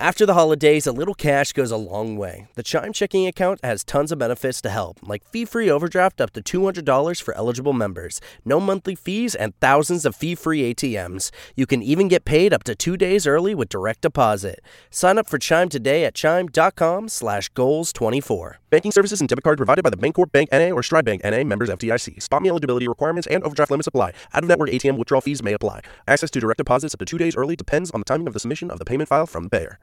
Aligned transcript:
After 0.00 0.24
the 0.24 0.34
holidays, 0.34 0.86
a 0.86 0.92
little 0.92 1.12
cash 1.12 1.52
goes 1.52 1.72
a 1.72 1.76
long 1.76 2.16
way. 2.16 2.46
The 2.54 2.62
Chime 2.62 2.92
checking 2.92 3.26
account 3.26 3.58
has 3.64 3.82
tons 3.82 4.12
of 4.12 4.20
benefits 4.20 4.62
to 4.62 4.70
help, 4.70 5.00
like 5.02 5.28
fee 5.30 5.44
free 5.44 5.68
overdraft 5.68 6.20
up 6.20 6.30
to 6.34 6.40
$200 6.40 7.20
for 7.20 7.36
eligible 7.36 7.72
members, 7.72 8.20
no 8.44 8.60
monthly 8.60 8.94
fees, 8.94 9.34
and 9.34 9.58
thousands 9.58 10.06
of 10.06 10.14
fee 10.14 10.36
free 10.36 10.72
ATMs. 10.72 11.32
You 11.56 11.66
can 11.66 11.82
even 11.82 12.06
get 12.06 12.24
paid 12.24 12.52
up 12.52 12.62
to 12.64 12.76
two 12.76 12.96
days 12.96 13.26
early 13.26 13.56
with 13.56 13.70
direct 13.70 14.02
deposit. 14.02 14.60
Sign 14.88 15.18
up 15.18 15.28
for 15.28 15.36
Chime 15.36 15.68
today 15.68 16.04
at 16.04 16.14
chime.com 16.14 17.08
slash 17.08 17.50
goals24. 17.54 18.52
Banking 18.70 18.92
services 18.92 19.20
and 19.20 19.28
debit 19.30 19.44
card 19.44 19.56
provided 19.56 19.82
by 19.82 19.88
the 19.88 19.96
Bancorp 19.96 20.30
Bank 20.30 20.50
NA 20.52 20.70
or 20.70 20.82
Stride 20.82 21.06
Bank 21.06 21.22
NA 21.24 21.42
members 21.42 21.70
FDIC. 21.70 22.18
SpotMe 22.18 22.48
eligibility 22.48 22.86
requirements 22.86 23.26
and 23.28 23.42
overdraft 23.42 23.70
limits 23.70 23.86
apply. 23.86 24.12
Out 24.34 24.42
of 24.42 24.48
network 24.48 24.68
ATM 24.68 24.98
withdrawal 24.98 25.22
fees 25.22 25.42
may 25.42 25.54
apply. 25.54 25.80
Access 26.06 26.30
to 26.32 26.40
direct 26.40 26.58
deposits 26.58 26.92
up 26.92 27.00
to 27.00 27.06
two 27.06 27.16
days 27.16 27.34
early 27.34 27.56
depends 27.56 27.90
on 27.92 28.00
the 28.00 28.04
timing 28.04 28.26
of 28.26 28.34
the 28.34 28.40
submission 28.40 28.70
of 28.70 28.78
the 28.78 28.84
payment 28.84 29.08
file 29.08 29.26
from 29.26 29.44
the 29.44 29.50
payer. 29.50 29.78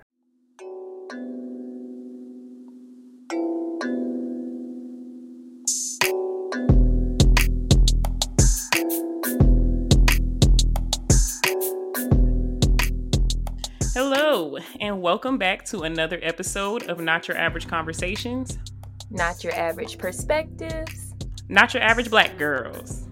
Hello, 13.95 14.57
and 14.79 15.01
welcome 15.01 15.39
back 15.39 15.65
to 15.65 15.81
another 15.81 16.19
episode 16.21 16.83
of 16.83 16.99
Not 16.99 17.27
Your 17.27 17.37
Average 17.37 17.67
Conversations. 17.67 18.59
Not 19.09 19.43
your 19.43 19.53
average 19.53 19.97
perspectives. 19.97 21.13
Not 21.47 21.73
your 21.73 21.83
average 21.83 22.09
black 22.09 22.37
girls. 22.37 23.07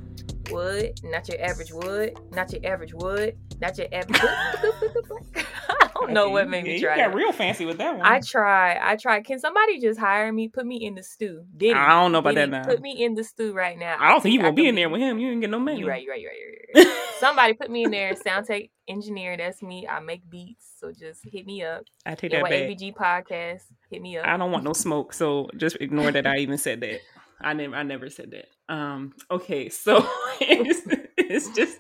Wood. 0.50 1.00
Not 1.04 1.28
your 1.30 1.42
average 1.42 1.72
wood. 1.72 2.18
Not 2.32 2.52
your 2.52 2.66
average 2.66 2.94
wood. 2.94 3.38
Not 3.62 3.78
your 3.78 3.88
average. 3.92 4.20
I 5.70 5.90
don't 5.96 6.14
know 6.14 6.30
what 6.30 6.50
made 6.50 6.66
me 6.66 6.74
Yeah, 6.74 6.88
try. 6.88 6.96
You 6.98 7.04
got 7.04 7.16
real 7.16 7.32
fancy 7.32 7.66
with 7.66 7.78
that 7.78 7.96
one. 7.96 8.06
I 8.06 8.20
try. 8.20 8.78
I 8.82 8.98
try. 8.98 9.22
Can 9.22 9.40
somebody 9.40 9.80
just 9.80 10.00
hire 10.00 10.34
me? 10.34 10.50
Put 10.50 10.66
me 10.66 10.84
in 10.84 10.96
the 10.96 11.04
stew. 11.04 11.46
Diddy. 11.56 11.74
I 11.74 11.90
don't 11.90 12.12
know 12.12 12.18
about 12.20 12.36
Diddy, 12.36 12.52
that 12.52 12.66
now. 12.66 12.70
Put 12.70 12.82
me 12.82 13.04
in 13.04 13.16
the 13.16 13.24
stew 13.24 13.54
right 13.54 13.78
now. 13.78 13.96
I 14.00 14.10
don't 14.10 14.22
think 14.22 14.34
you 14.34 14.42
I 14.42 14.44
gonna 14.44 14.56
be 14.56 14.68
in 14.68 14.76
there 14.76 14.90
with 14.90 15.00
him. 15.00 15.20
You 15.20 15.32
ain't 15.32 15.42
get 15.42 15.50
no 15.50 15.60
money. 15.60 15.80
You 15.80 15.88
right. 15.88 16.04
You 16.04 16.10
right. 16.12 16.20
You 16.20 16.28
right. 16.28 16.38
You 16.76 16.84
right. 16.84 17.00
Somebody 17.20 17.54
put 17.54 17.72
me 17.72 17.86
in 17.86 17.92
there. 17.92 18.16
Sound 18.16 18.46
tech 18.48 18.64
engineer. 18.88 19.38
That's 19.38 19.62
me. 19.62 19.88
I 19.88 20.02
make 20.02 20.30
beats. 20.30 20.74
So 20.78 20.92
just 20.92 21.22
hit 21.24 21.46
me 21.46 21.64
up. 21.64 21.84
I 22.06 22.16
take 22.16 22.32
that 22.32 22.44
back. 22.44 22.52
ABG 22.52 22.94
podcast. 22.96 23.64
Hit 23.94 24.02
me 24.02 24.18
up. 24.18 24.26
I 24.26 24.38
don't 24.38 24.52
want 24.52 24.64
no 24.64 24.74
smoke, 24.74 25.14
so 25.14 25.50
just 25.56 25.78
ignore 25.80 26.12
that 26.12 26.26
I 26.26 26.38
even 26.40 26.58
said 26.58 26.82
that. 26.82 27.02
I 27.40 27.54
never, 27.54 27.76
I 27.76 27.84
never 27.84 28.10
said 28.10 28.32
that. 28.32 28.74
Um, 28.74 29.14
okay, 29.30 29.70
so 29.70 29.98
it's, 30.42 30.82
it's 31.18 31.50
just 31.56 31.78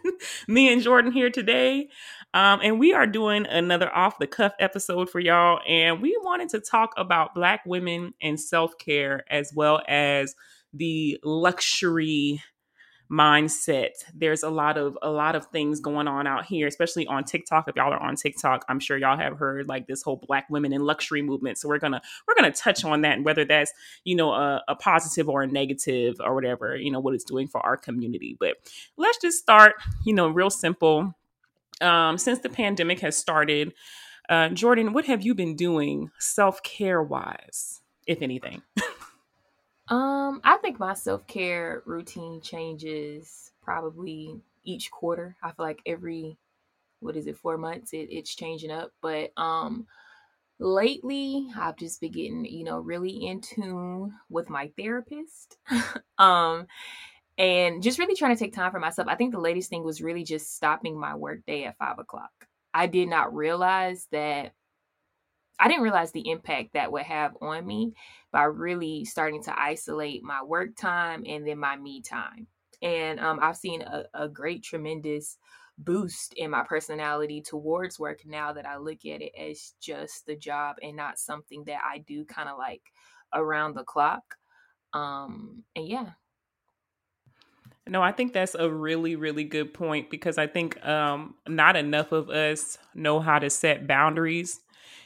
me 0.47 0.71
and 0.71 0.81
Jordan 0.81 1.11
here 1.11 1.29
today, 1.29 1.89
um, 2.33 2.59
and 2.61 2.79
we 2.79 2.93
are 2.93 3.07
doing 3.07 3.45
another 3.47 3.93
off 3.95 4.19
the 4.19 4.27
cuff 4.27 4.53
episode 4.59 5.09
for 5.09 5.19
y'all, 5.19 5.59
and 5.67 6.01
we 6.01 6.17
wanted 6.23 6.49
to 6.49 6.59
talk 6.59 6.91
about 6.97 7.33
Black 7.33 7.61
women 7.65 8.13
and 8.21 8.39
self 8.39 8.77
care 8.77 9.23
as 9.29 9.51
well 9.55 9.81
as 9.87 10.35
the 10.73 11.19
luxury 11.23 12.41
mindset. 13.13 13.91
There's 14.15 14.41
a 14.41 14.49
lot 14.49 14.75
of 14.75 14.97
a 15.03 15.11
lot 15.11 15.35
of 15.35 15.45
things 15.47 15.79
going 15.79 16.07
on 16.07 16.25
out 16.25 16.45
here 16.45 16.65
especially 16.65 17.05
on 17.05 17.23
tiktok. 17.23 17.67
If 17.67 17.75
y'all 17.75 17.93
are 17.93 18.01
on 18.01 18.15
tiktok 18.15 18.65
i'm 18.67 18.79
sure 18.79 18.97
y'all 18.97 19.17
have 19.17 19.37
heard 19.37 19.67
like 19.67 19.85
this 19.85 20.01
whole 20.01 20.15
black 20.15 20.49
women 20.49 20.73
in 20.73 20.81
luxury 20.81 21.21
movement. 21.21 21.59
So 21.59 21.69
we're 21.69 21.77
gonna 21.77 22.01
we're 22.27 22.33
gonna 22.33 22.51
touch 22.51 22.83
on 22.83 23.01
that 23.01 23.17
and 23.17 23.25
whether 23.25 23.45
that's 23.45 23.71
you 24.03 24.15
know 24.15 24.31
a, 24.33 24.63
a 24.67 24.75
positive 24.75 25.29
or 25.29 25.43
a 25.43 25.47
negative 25.47 26.15
or 26.19 26.33
whatever 26.33 26.75
you 26.75 26.89
know 26.89 26.99
what 26.99 27.13
it's 27.13 27.23
doing 27.23 27.47
for 27.47 27.63
our 27.63 27.77
community. 27.77 28.35
But 28.39 28.55
let's 28.97 29.19
just 29.19 29.37
start 29.37 29.75
you 30.03 30.15
know 30.15 30.27
real 30.27 30.49
simple. 30.49 31.13
Um 31.81 32.17
since 32.17 32.39
the 32.39 32.49
pandemic 32.49 32.99
has 33.01 33.15
started 33.15 33.73
uh 34.29 34.47
jordan 34.49 34.93
what 34.93 35.05
have 35.05 35.21
you 35.21 35.35
been 35.35 35.55
doing 35.55 36.09
self-care 36.17 37.03
wise 37.03 37.81
if 38.07 38.21
anything 38.21 38.61
Um, 39.89 40.39
I 40.43 40.57
think 40.57 40.79
my 40.79 40.93
self 40.93 41.27
care 41.27 41.83
routine 41.85 42.41
changes 42.41 43.51
probably 43.61 44.41
each 44.63 44.91
quarter. 44.91 45.35
I 45.43 45.51
feel 45.51 45.65
like 45.65 45.81
every 45.85 46.37
what 47.01 47.17
is 47.17 47.27
it, 47.27 47.37
four 47.37 47.57
months, 47.57 47.93
it, 47.93 48.09
it's 48.11 48.35
changing 48.35 48.71
up. 48.71 48.91
But 49.01 49.31
um 49.37 49.87
lately 50.59 51.49
I've 51.57 51.77
just 51.77 52.01
been 52.01 52.11
getting, 52.13 52.45
you 52.45 52.63
know, 52.65 52.79
really 52.79 53.25
in 53.27 53.41
tune 53.41 54.13
with 54.29 54.49
my 54.49 54.71
therapist. 54.77 55.57
um 56.19 56.67
and 57.37 57.83
just 57.83 57.99
really 57.99 58.15
trying 58.15 58.35
to 58.35 58.39
take 58.43 58.53
time 58.53 58.71
for 58.71 58.79
myself. 58.79 59.07
I 59.07 59.15
think 59.15 59.33
the 59.33 59.39
latest 59.39 59.69
thing 59.69 59.83
was 59.83 60.01
really 60.01 60.23
just 60.23 60.55
stopping 60.55 60.99
my 60.99 61.15
work 61.15 61.45
day 61.47 61.65
at 61.65 61.77
five 61.77 61.99
o'clock. 61.99 62.31
I 62.73 62.87
did 62.87 63.09
not 63.09 63.35
realize 63.35 64.07
that 64.11 64.53
I 65.59 65.67
didn't 65.67 65.83
realize 65.83 66.11
the 66.11 66.29
impact 66.29 66.73
that 66.73 66.91
would 66.91 67.03
have 67.03 67.37
on 67.41 67.65
me 67.65 67.93
by 68.31 68.43
really 68.43 69.05
starting 69.05 69.43
to 69.43 69.59
isolate 69.59 70.23
my 70.23 70.43
work 70.43 70.75
time 70.75 71.23
and 71.27 71.47
then 71.47 71.59
my 71.59 71.77
me 71.77 72.01
time. 72.01 72.47
And 72.81 73.19
um, 73.19 73.39
I've 73.41 73.57
seen 73.57 73.81
a, 73.81 74.03
a 74.13 74.27
great, 74.27 74.63
tremendous 74.63 75.37
boost 75.77 76.33
in 76.35 76.51
my 76.51 76.63
personality 76.63 77.41
towards 77.41 77.99
work 77.99 78.19
now 78.25 78.53
that 78.53 78.65
I 78.65 78.77
look 78.77 79.05
at 79.05 79.21
it 79.21 79.31
as 79.39 79.73
just 79.79 80.25
the 80.25 80.35
job 80.35 80.77
and 80.81 80.95
not 80.95 81.17
something 81.17 81.63
that 81.65 81.79
I 81.83 81.99
do 81.99 82.25
kind 82.25 82.49
of 82.49 82.57
like 82.57 82.81
around 83.33 83.75
the 83.75 83.83
clock. 83.83 84.35
Um, 84.93 85.63
and 85.75 85.87
yeah, 85.87 86.11
No, 87.85 88.01
I 88.01 88.13
think 88.13 88.31
that's 88.31 88.55
a 88.55 88.69
really, 88.69 89.15
really 89.15 89.43
good 89.43 89.73
point 89.73 90.09
because 90.09 90.37
I 90.37 90.47
think 90.47 90.83
um, 90.85 91.35
not 91.47 91.75
enough 91.75 92.11
of 92.13 92.29
us 92.29 92.77
know 92.93 93.19
how 93.19 93.39
to 93.39 93.49
set 93.49 93.87
boundaries. 93.87 94.61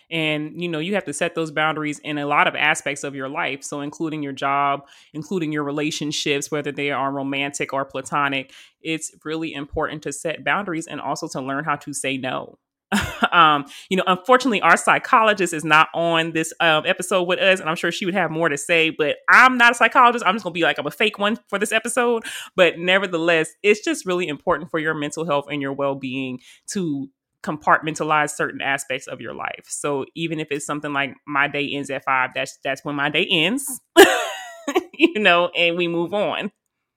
And, 0.10 0.62
you 0.62 0.70
know, 0.70 0.80
you 0.80 0.96
have 0.96 1.06
to 1.06 1.14
set 1.14 1.36
those 1.36 1.52
boundaries 1.52 2.00
in 2.00 2.18
a 2.18 2.26
lot 2.26 2.48
of 2.48 2.56
aspects 2.56 3.04
of 3.04 3.14
your 3.16 3.28
life. 3.28 3.64
So, 3.64 3.82
including 3.82 4.24
your 4.24 4.34
job, 4.34 4.88
including 5.14 5.52
your 5.52 5.64
relationships, 5.64 6.50
whether 6.50 6.72
they 6.72 6.92
are 6.92 7.12
romantic 7.12 7.74
or 7.74 7.84
platonic, 7.84 8.54
it's 8.82 9.12
really 9.26 9.54
important 9.54 10.04
to 10.04 10.14
set 10.14 10.44
boundaries 10.44 10.88
and 10.88 11.02
also 11.02 11.28
to 11.30 11.42
learn 11.42 11.66
how 11.66 11.76
to 11.78 11.94
say 11.94 12.18
no. 12.18 12.58
um, 13.32 13.66
you 13.90 13.98
know, 13.98 14.04
unfortunately, 14.08 14.62
our 14.62 14.78
psychologist 14.78 15.54
is 15.54 15.66
not 15.66 15.90
on 15.94 16.32
this 16.32 16.54
um, 16.60 16.86
episode 16.86 17.24
with 17.24 17.40
us, 17.40 17.60
and 17.60 17.70
I'm 17.70 17.76
sure 17.76 17.92
she 17.92 18.06
would 18.06 18.14
have 18.14 18.32
more 18.32 18.50
to 18.50 18.58
say. 18.58 18.90
But 18.90 19.18
I'm 19.30 19.58
not 19.58 19.72
a 19.72 19.76
psychologist. 19.76 20.26
I'm 20.26 20.36
just 20.36 20.44
gonna 20.44 20.54
be 20.54 20.62
like 20.62 20.78
I'm 20.78 20.88
a 20.88 20.92
fake 20.92 21.20
one 21.20 21.38
for 21.48 21.60
this 21.60 21.72
episode. 21.72 22.24
But 22.56 22.80
nevertheless, 22.80 23.50
it's 23.62 23.84
just 23.84 24.06
really 24.06 24.28
important 24.28 24.72
for 24.72 24.80
your 24.80 24.94
mental 24.94 25.26
health 25.26 25.46
and 25.50 25.62
your 25.62 25.74
well 25.74 25.96
being 25.96 26.40
to 26.68 27.10
compartmentalize 27.44 28.32
certain 28.32 28.62
aspects 28.62 29.08
of 29.08 29.22
your 29.22 29.34
life. 29.34 29.66
So 29.68 30.06
even 30.16 30.40
if 30.40 30.48
it's 30.52 30.66
something 30.66 30.94
like 30.94 31.16
my 31.26 31.48
day 31.48 31.70
ends 31.74 31.90
at 31.90 32.04
five, 32.04 32.32
that's 32.36 32.58
that's 32.64 32.84
when 32.84 32.96
my 32.96 33.10
day 33.10 33.28
ends. 33.30 33.80
you 34.94 35.20
know, 35.20 35.50
and 35.56 35.78
we 35.78 35.88
move 35.88 36.14
on. 36.14 36.52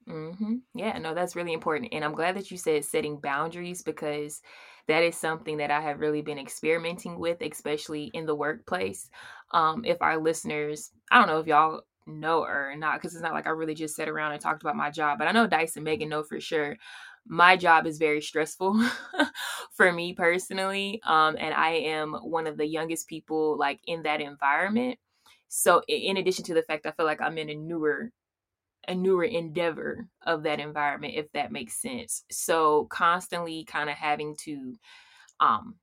hmm 0.06 0.56
Yeah, 0.74 0.98
no, 0.98 1.14
that's 1.14 1.36
really 1.36 1.52
important. 1.52 1.92
And 1.92 2.04
I'm 2.04 2.14
glad 2.14 2.36
that 2.36 2.50
you 2.50 2.56
said 2.56 2.84
setting 2.84 3.18
boundaries 3.20 3.82
because 3.82 4.40
that 4.88 5.02
is 5.02 5.16
something 5.16 5.58
that 5.58 5.70
I 5.70 5.80
have 5.80 6.00
really 6.00 6.22
been 6.22 6.38
experimenting 6.38 7.18
with, 7.18 7.40
especially 7.42 8.04
in 8.14 8.26
the 8.26 8.34
workplace. 8.34 9.08
Um, 9.52 9.84
if 9.84 10.00
our 10.02 10.18
listeners, 10.18 10.90
I 11.10 11.18
don't 11.18 11.28
know 11.28 11.38
if 11.38 11.46
y'all 11.46 11.82
know 12.06 12.42
or 12.42 12.74
not, 12.76 12.94
because 12.94 13.14
it's 13.14 13.22
not 13.22 13.34
like 13.34 13.46
I 13.46 13.50
really 13.50 13.74
just 13.74 13.94
sat 13.94 14.08
around 14.08 14.32
and 14.32 14.40
talked 14.40 14.62
about 14.62 14.76
my 14.76 14.90
job, 14.90 15.18
but 15.18 15.28
I 15.28 15.32
know 15.32 15.46
Dice 15.46 15.76
and 15.76 15.84
Megan 15.84 16.08
know 16.08 16.22
for 16.24 16.40
sure. 16.40 16.76
My 17.30 17.56
job 17.56 17.86
is 17.86 17.98
very 17.98 18.20
stressful 18.20 18.74
for 19.72 19.92
me 19.92 20.14
personally. 20.14 21.00
Um, 21.04 21.36
and 21.38 21.54
I 21.54 21.70
am 21.70 22.14
one 22.14 22.48
of 22.48 22.56
the 22.56 22.66
youngest 22.66 23.06
people 23.06 23.56
like 23.56 23.78
in 23.86 24.02
that 24.02 24.20
environment. 24.20 24.98
So 25.48 25.80
in 25.86 26.16
addition 26.16 26.44
to 26.46 26.54
the 26.54 26.62
fact 26.62 26.86
I 26.86 26.90
feel 26.90 27.06
like 27.06 27.20
I'm 27.20 27.38
in 27.38 27.50
a 27.50 27.54
newer 27.54 28.10
a 28.88 28.94
newer 28.94 29.24
endeavor 29.24 30.08
of 30.26 30.42
that 30.44 30.58
environment 30.58 31.14
if 31.14 31.30
that 31.32 31.52
makes 31.52 31.80
sense 31.80 32.24
so 32.30 32.86
constantly 32.90 33.64
kind 33.64 33.90
of 33.90 33.96
having 33.96 34.34
to 34.36 34.74
um 35.40 35.74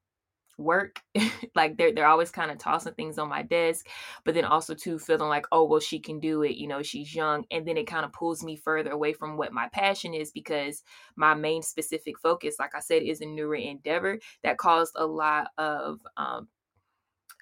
work 0.58 1.02
like 1.56 1.78
they're, 1.78 1.94
they're 1.94 2.08
always 2.08 2.32
kind 2.32 2.52
of 2.52 2.58
tossing 2.58 2.94
things 2.94 3.18
on 3.18 3.30
my 3.30 3.44
desk 3.44 3.88
but 4.26 4.34
then 4.34 4.46
also 4.46 4.74
too 4.74 4.98
feeling 4.98 5.30
like 5.30 5.46
oh 5.52 5.64
well 5.64 5.80
she 5.80 6.00
can 6.00 6.20
do 6.20 6.42
it 6.44 6.56
you 6.56 6.68
know 6.68 6.82
she's 6.82 7.14
young 7.14 7.44
and 7.52 7.68
then 7.68 7.78
it 7.78 7.88
kind 7.88 8.06
of 8.06 8.12
pulls 8.14 8.44
me 8.44 8.56
further 8.56 8.92
away 8.92 9.14
from 9.14 9.38
what 9.38 9.54
my 9.54 9.68
passion 9.70 10.14
is 10.14 10.32
because 10.32 10.84
my 11.16 11.34
main 11.34 11.62
specific 11.62 12.18
focus 12.20 12.56
like 12.60 12.76
i 12.76 12.80
said 12.80 13.04
is 13.04 13.22
a 13.22 13.26
newer 13.26 13.56
endeavor 13.56 14.18
that 14.44 14.58
caused 14.58 14.94
a 14.96 15.06
lot 15.06 15.50
of 15.58 16.00
um 16.18 16.48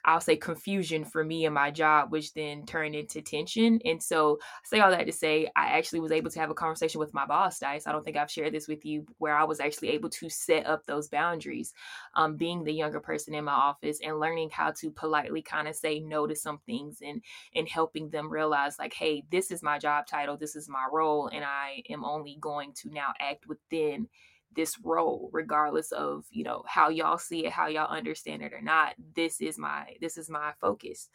I'll 0.06 0.22
say 0.22 0.38
confusion 0.38 1.04
for 1.04 1.24
me 1.24 1.46
and 1.46 1.54
my 1.56 1.72
job, 1.72 2.12
which 2.12 2.34
then 2.34 2.66
turned 2.66 2.94
into 2.96 3.22
tension. 3.22 3.80
And 3.84 4.02
so 4.02 4.38
I 4.42 4.68
say 4.68 4.80
all 4.80 4.92
that 4.92 5.08
to 5.08 5.12
say 5.12 5.50
I 5.56 5.78
actually 5.78 6.00
was 6.00 6.12
able 6.12 6.30
to 6.30 6.40
have 6.40 6.52
a 6.52 6.54
conversation 6.56 7.00
with 7.00 7.14
my 7.14 7.26
boss, 7.26 7.58
Dice. 7.60 7.88
I 7.88 7.92
don't 7.92 8.06
think 8.06 8.16
I've 8.16 8.30
shared 8.30 8.54
this 8.54 8.68
with 8.68 8.86
you, 8.86 9.06
where 9.18 9.36
I 9.36 9.44
was 9.44 9.60
actually 9.60 9.90
able 9.90 10.10
to 10.12 10.30
set 10.30 10.68
up 10.68 10.86
those 10.86 11.10
boundaries, 11.10 11.74
um, 12.14 12.38
being 12.38 12.64
the 12.64 12.74
younger 12.74 13.00
person 13.00 13.34
in 13.34 13.46
my 13.46 13.54
office 13.54 14.00
and 14.04 14.20
learning 14.20 14.52
how 14.52 14.72
to 14.80 14.92
politely 14.92 15.42
kind 15.42 15.68
of 15.68 15.76
say 15.76 16.00
no 16.00 16.28
to 16.28 16.36
some 16.36 16.60
things 16.66 17.00
and 17.04 17.22
and 17.56 17.68
helping 17.68 18.10
them 18.10 18.32
realize 18.32 18.78
like, 18.78 18.94
hey, 18.94 19.24
this 19.32 19.50
is 19.50 19.64
my 19.64 19.80
job 19.80 20.06
title, 20.06 20.38
this 20.38 20.56
is 20.56 20.70
my 20.70 20.86
role, 20.92 21.28
and 21.34 21.44
I 21.44 21.82
am 21.90 22.06
only 22.06 22.38
going 22.40 22.74
to 22.84 22.92
now 22.92 23.14
act 23.20 23.48
within 23.48 24.08
this 24.56 24.78
role 24.84 25.30
regardless 25.34 25.92
of 25.92 26.26
you 26.32 26.44
know 26.44 26.64
how 26.68 26.90
y'all 26.90 27.18
see 27.18 27.46
it 27.46 27.52
how 27.52 27.68
y'all 27.68 27.92
understand 27.92 28.42
it 28.42 28.54
or 28.54 28.62
not 28.62 28.94
this 29.16 29.42
is 29.42 29.58
my 29.58 29.86
this 30.02 30.18
is 30.18 30.30
my 30.30 30.54
focus 30.62 31.10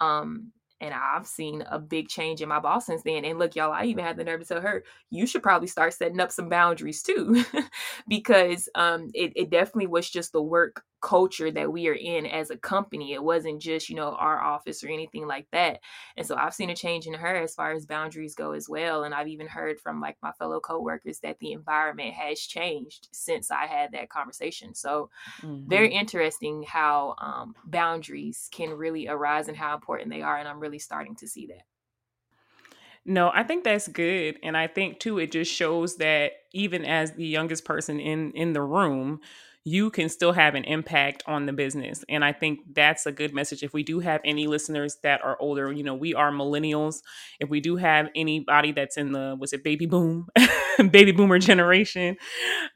um 0.00 0.52
and 0.80 0.94
I've 0.94 1.26
seen 1.26 1.64
a 1.68 1.78
big 1.78 2.08
change 2.08 2.40
in 2.40 2.48
my 2.48 2.60
boss 2.60 2.86
since 2.86 3.02
then. 3.02 3.24
And 3.24 3.38
look, 3.38 3.56
y'all, 3.56 3.72
I 3.72 3.84
even 3.84 4.04
had 4.04 4.16
the 4.16 4.24
nerve 4.24 4.40
to 4.40 4.46
tell 4.46 4.60
her, 4.60 4.84
you 5.10 5.26
should 5.26 5.42
probably 5.42 5.66
start 5.66 5.92
setting 5.92 6.20
up 6.20 6.30
some 6.30 6.48
boundaries 6.48 7.02
too, 7.02 7.44
because 8.08 8.68
um, 8.74 9.10
it, 9.14 9.32
it 9.34 9.50
definitely 9.50 9.88
was 9.88 10.08
just 10.08 10.32
the 10.32 10.42
work 10.42 10.82
culture 11.00 11.50
that 11.50 11.72
we 11.72 11.88
are 11.88 11.94
in 11.94 12.26
as 12.26 12.50
a 12.50 12.56
company. 12.56 13.12
It 13.12 13.22
wasn't 13.22 13.60
just, 13.60 13.88
you 13.88 13.96
know, 13.96 14.12
our 14.12 14.40
office 14.40 14.82
or 14.82 14.88
anything 14.88 15.26
like 15.26 15.46
that. 15.52 15.80
And 16.16 16.26
so 16.26 16.36
I've 16.36 16.54
seen 16.54 16.70
a 16.70 16.76
change 16.76 17.06
in 17.06 17.14
her 17.14 17.36
as 17.36 17.54
far 17.54 17.72
as 17.72 17.86
boundaries 17.86 18.34
go 18.34 18.52
as 18.52 18.68
well. 18.68 19.04
And 19.04 19.14
I've 19.14 19.28
even 19.28 19.46
heard 19.46 19.80
from 19.80 20.00
like 20.00 20.16
my 20.22 20.32
fellow 20.32 20.60
coworkers 20.60 21.20
that 21.20 21.38
the 21.38 21.52
environment 21.52 22.14
has 22.14 22.40
changed 22.40 23.08
since 23.12 23.50
I 23.50 23.66
had 23.66 23.92
that 23.92 24.08
conversation. 24.08 24.74
So 24.74 25.10
mm-hmm. 25.42 25.68
very 25.68 25.92
interesting 25.92 26.64
how 26.66 27.14
um, 27.18 27.54
boundaries 27.64 28.48
can 28.52 28.70
really 28.70 29.08
arise 29.08 29.48
and 29.48 29.56
how 29.56 29.74
important 29.74 30.10
they 30.10 30.22
are. 30.22 30.36
And 30.36 30.48
I'm 30.48 30.60
really 30.60 30.78
starting 30.78 31.16
to 31.16 31.28
see 31.28 31.46
that. 31.46 31.62
No, 33.04 33.30
I 33.32 33.42
think 33.42 33.64
that's 33.64 33.88
good. 33.88 34.38
And 34.42 34.54
I 34.54 34.66
think 34.66 35.00
too, 35.00 35.18
it 35.18 35.32
just 35.32 35.50
shows 35.50 35.96
that 35.96 36.32
even 36.52 36.84
as 36.84 37.12
the 37.12 37.26
youngest 37.26 37.64
person 37.64 37.98
in 37.98 38.32
in 38.32 38.52
the 38.52 38.60
room, 38.60 39.20
you 39.68 39.90
can 39.90 40.08
still 40.08 40.32
have 40.32 40.54
an 40.54 40.64
impact 40.64 41.22
on 41.26 41.44
the 41.44 41.52
business. 41.52 42.02
And 42.08 42.24
I 42.24 42.32
think 42.32 42.60
that's 42.72 43.04
a 43.04 43.12
good 43.12 43.34
message. 43.34 43.62
If 43.62 43.74
we 43.74 43.82
do 43.82 44.00
have 44.00 44.22
any 44.24 44.46
listeners 44.46 44.96
that 45.02 45.22
are 45.22 45.36
older, 45.40 45.70
you 45.70 45.82
know, 45.82 45.94
we 45.94 46.14
are 46.14 46.32
millennials. 46.32 47.02
If 47.38 47.50
we 47.50 47.60
do 47.60 47.76
have 47.76 48.08
anybody 48.14 48.72
that's 48.72 48.96
in 48.96 49.12
the 49.12 49.36
was 49.38 49.52
it 49.52 49.62
baby 49.62 49.84
boom, 49.84 50.28
baby 50.90 51.12
boomer 51.12 51.38
generation, 51.38 52.16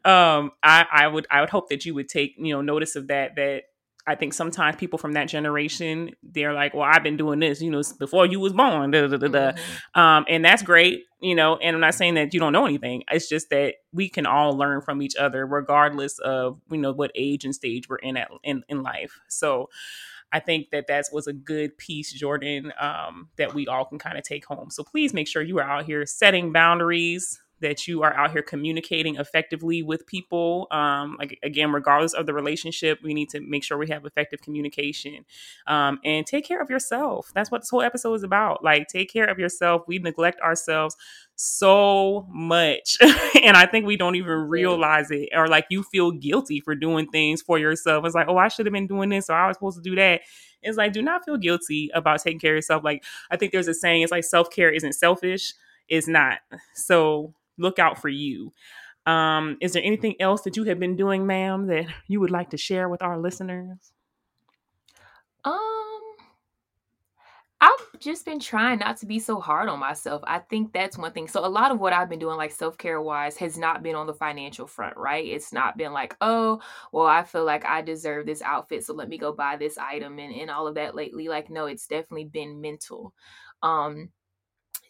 um, 0.05 0.53
I, 0.63 0.87
I 0.93 1.09
would 1.09 1.27
I 1.31 1.41
would 1.41 1.51
hope 1.51 1.71
that 1.71 1.87
you 1.87 1.95
would 1.95 2.11
take, 2.11 2.35
you 2.37 2.53
know, 2.53 2.61
notice 2.61 2.95
of 2.95 3.09
that 3.09 3.37
that 3.37 3.63
I 4.07 4.17
think 4.17 4.35
sometimes 4.35 4.77
people 4.77 4.99
from 4.99 5.13
that 5.13 5.29
generation, 5.29 6.11
they're 6.23 6.53
like, 6.53 6.75
well, 6.75 6.89
I've 6.91 7.05
been 7.05 7.17
doing 7.17 7.39
this, 7.39 7.63
you 7.63 7.71
know, 7.71 7.83
before 7.99 8.27
you 8.27 8.41
was 8.41 8.53
born, 8.53 8.91
da, 8.91 9.07
da, 9.07 9.17
da, 9.17 9.29
mm-hmm. 9.29 10.01
um, 10.01 10.25
and 10.29 10.45
that's 10.45 10.63
great, 10.63 11.05
you 11.21 11.37
know. 11.37 11.57
And 11.57 11.77
I'm 11.77 11.81
not 11.81 11.95
saying 11.95 12.15
that 12.15 12.35
you 12.35 12.41
don't 12.41 12.53
know 12.53 12.67
anything. 12.67 13.05
It's 13.11 13.29
just 13.29 13.51
that 13.51 13.75
we 13.93 14.09
can 14.09 14.27
all 14.27 14.57
learn 14.57 14.81
from 14.81 15.03
each 15.03 15.15
other, 15.15 15.47
regardless 15.47 16.19
of 16.19 16.61
you 16.71 16.79
know 16.79 16.93
what 16.93 17.13
age 17.15 17.45
and 17.45 17.55
stage 17.55 17.89
we're 17.89 17.97
in 17.97 18.17
at 18.17 18.31
in, 18.43 18.65
in 18.69 18.83
life. 18.83 19.21
So, 19.29 19.69
I 20.33 20.41
think 20.41 20.71
that 20.71 20.87
that 20.89 21.05
was 21.13 21.27
a 21.27 21.33
good 21.33 21.77
piece, 21.77 22.13
Jordan, 22.13 22.73
um, 22.81 23.29
that 23.37 23.55
we 23.55 23.67
all 23.67 23.85
can 23.85 23.99
kind 23.99 24.17
of 24.17 24.25
take 24.25 24.47
home. 24.47 24.71
So 24.71 24.83
please 24.83 25.13
make 25.13 25.29
sure 25.29 25.43
you 25.43 25.59
are 25.59 25.71
out 25.71 25.85
here 25.85 26.07
setting 26.07 26.53
boundaries, 26.53 27.41
that 27.63 27.89
you 27.89 28.03
are 28.03 28.15
out 28.15 28.33
here 28.33 28.43
communicating 28.43 29.17
effectively 29.17 29.83
with 29.83 30.07
people. 30.07 30.69
Um, 30.71 31.17
like 31.19 31.39
again, 31.43 31.73
regardless 31.73 32.13
of 32.13 32.27
the 32.27 32.35
relationship, 32.35 33.01
we 33.03 33.15
need 33.15 33.31
to 33.31 33.41
make 33.41 33.65
sure 33.65 33.79
we 33.79 33.89
have 33.89 34.05
effective 34.05 34.41
communication 34.43 35.25
um, 35.67 35.99
and 36.05 36.27
take 36.27 36.45
care 36.45 36.61
of 36.61 36.71
yourself. 36.71 37.33
That's 37.35 37.51
what 37.51 37.63
this 37.63 37.71
whole 37.71 37.83
episode 37.83 38.15
is 38.15 38.23
about. 38.23 38.63
Like, 38.63 38.89
take 38.89 39.13
care 39.13 39.27
of 39.27 39.39
yourself. 39.39 39.83
We 39.87 39.99
neglect 39.99 40.41
ourselves 40.41 40.97
so 41.35 42.27
much, 42.31 42.99
and 43.43 43.57
I 43.57 43.67
think 43.67 43.87
we 43.87 43.97
don't 43.97 44.17
even 44.17 44.49
realize 44.49 45.11
it, 45.11 45.31
or 45.35 45.49
like 45.49 45.67
you 45.71 45.83
feel 45.83 46.11
guilty 46.13 46.61
for 46.61 46.75
doing 46.75 47.09
things 47.09 47.43
for 47.43 47.59
yourself. 47.59 48.05
It's 48.05 48.15
like, 48.15 48.29
oh, 48.29 48.37
I 48.37 48.49
should 48.49 48.67
have 48.67 48.73
been 48.73 48.87
doing 48.87 49.09
this, 49.09 49.31
or 49.31 49.35
I 49.35 49.49
was 49.49 49.57
supposed 49.57 49.83
to 49.83 49.83
do 49.83 49.97
that. 49.97 50.21
It's 50.63 50.77
like, 50.77 50.93
do 50.93 51.03
not 51.03 51.25
feel 51.25 51.37
guilty 51.37 51.91
about 51.95 52.21
taking 52.23 52.39
care 52.39 52.53
of 52.53 52.59
yourself. 52.59 52.85
Like, 52.85 53.05
I 53.31 53.37
think 53.37 53.53
there's 53.53 53.69
a 53.69 53.75
saying, 53.75 54.03
it's 54.03 54.13
like 54.13 54.25
self 54.25 54.51
care 54.51 54.71
isn't 54.71 54.93
selfish. 54.93 55.55
It's 55.89 56.09
not. 56.09 56.39
So 56.75 57.35
look 57.59 57.79
out 57.79 58.01
for 58.01 58.09
you. 58.09 58.53
Um, 59.07 59.57
is 59.61 59.73
there 59.73 59.83
anything 59.83 60.15
else 60.21 60.43
that 60.43 60.57
you 60.57 60.65
have 60.65 60.79
been 60.79 60.97
doing, 60.97 61.27
ma'am, 61.27 61.67
that 61.67 61.87
you 62.07 62.21
would 62.21 62.31
like 62.31 62.51
to 62.51 62.57
share 62.57 62.89
with 62.89 63.03
our 63.03 63.19
listeners? 63.19 63.93
Um, 65.45 65.59
I've 67.61 67.99
just 67.99 68.25
been 68.25 68.39
trying 68.39 68.79
not 68.79 68.97
to 68.99 69.07
be 69.07 69.19
so 69.19 69.41
hard 69.41 69.69
on 69.69 69.81
myself. 69.81 70.23
I 70.25 70.39
think 70.39 70.73
that's 70.73 70.97
one 70.97 71.13
thing. 71.13 71.27
So 71.27 71.45
a 71.45 71.49
lot 71.49 71.73
of 71.73 71.81
what 71.81 71.93
I've 71.93 72.09
been 72.09 72.21
doing, 72.21 72.37
like 72.37 72.53
self 72.53 72.79
care 72.79 73.01
wise, 73.01 73.37
has 73.39 73.59
not 73.59 73.83
been 73.83 73.97
on 73.97 74.07
the 74.07 74.15
financial 74.15 74.69
front, 74.69 74.97
right? 74.97 75.27
It's 75.27 75.53
not 75.53 75.77
been 75.77 75.93
like, 75.93 76.17
oh, 76.21 76.61
well, 76.93 77.07
I 77.07 77.25
feel 77.25 77.45
like 77.45 77.65
I 77.65 77.83
deserve 77.83 78.27
this 78.27 78.43
outfit, 78.43 78.85
so 78.85 78.95
let 78.95 79.09
me 79.09 79.19
go 79.19 79.33
buy 79.33 79.57
this 79.57 79.79
item 79.79 80.21
and, 80.21 80.33
and 80.33 80.51
all 80.51 80.69
of 80.69 80.77
that 80.77 80.95
lately. 80.95 81.27
Like, 81.29 81.51
no, 81.51 81.67
it's 81.67 81.89
definitely 81.89 82.27
been 82.27 82.61
mental. 82.61 83.15
Um, 83.65 84.11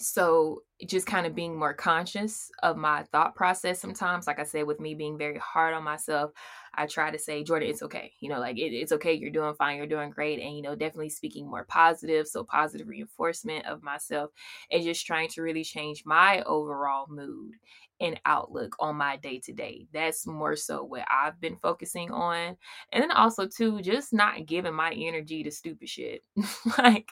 so 0.02 0.62
just 0.86 1.06
kind 1.06 1.26
of 1.26 1.34
being 1.34 1.56
more 1.56 1.74
conscious 1.74 2.50
of 2.62 2.76
my 2.76 3.04
thought 3.12 3.34
process 3.34 3.80
sometimes 3.80 4.26
like 4.26 4.38
i 4.38 4.44
said 4.44 4.66
with 4.66 4.80
me 4.80 4.94
being 4.94 5.16
very 5.16 5.38
hard 5.38 5.74
on 5.74 5.84
myself 5.84 6.32
i 6.74 6.86
try 6.86 7.10
to 7.10 7.18
say 7.18 7.42
jordan 7.42 7.68
it's 7.68 7.82
okay 7.82 8.12
you 8.20 8.28
know 8.28 8.40
like 8.40 8.56
it, 8.58 8.72
it's 8.72 8.92
okay 8.92 9.12
you're 9.12 9.30
doing 9.30 9.54
fine 9.54 9.76
you're 9.76 9.86
doing 9.86 10.10
great 10.10 10.40
and 10.40 10.56
you 10.56 10.62
know 10.62 10.74
definitely 10.74 11.08
speaking 11.08 11.48
more 11.48 11.64
positive 11.64 12.26
so 12.26 12.44
positive 12.44 12.88
reinforcement 12.88 13.64
of 13.66 13.82
myself 13.82 14.30
and 14.70 14.82
just 14.82 15.06
trying 15.06 15.28
to 15.28 15.42
really 15.42 15.64
change 15.64 16.02
my 16.04 16.42
overall 16.42 17.06
mood 17.08 17.54
and 18.02 18.20
outlook 18.26 18.74
on 18.80 18.96
my 18.96 19.16
day 19.16 19.38
to 19.38 19.52
day. 19.52 19.86
That's 19.92 20.26
more 20.26 20.56
so 20.56 20.82
what 20.82 21.04
I've 21.08 21.40
been 21.40 21.56
focusing 21.62 22.10
on. 22.10 22.56
And 22.92 23.02
then 23.02 23.12
also, 23.12 23.46
too, 23.46 23.80
just 23.80 24.12
not 24.12 24.44
giving 24.44 24.74
my 24.74 24.92
energy 24.92 25.44
to 25.44 25.50
stupid 25.50 25.88
shit. 25.88 26.22
like, 26.78 27.08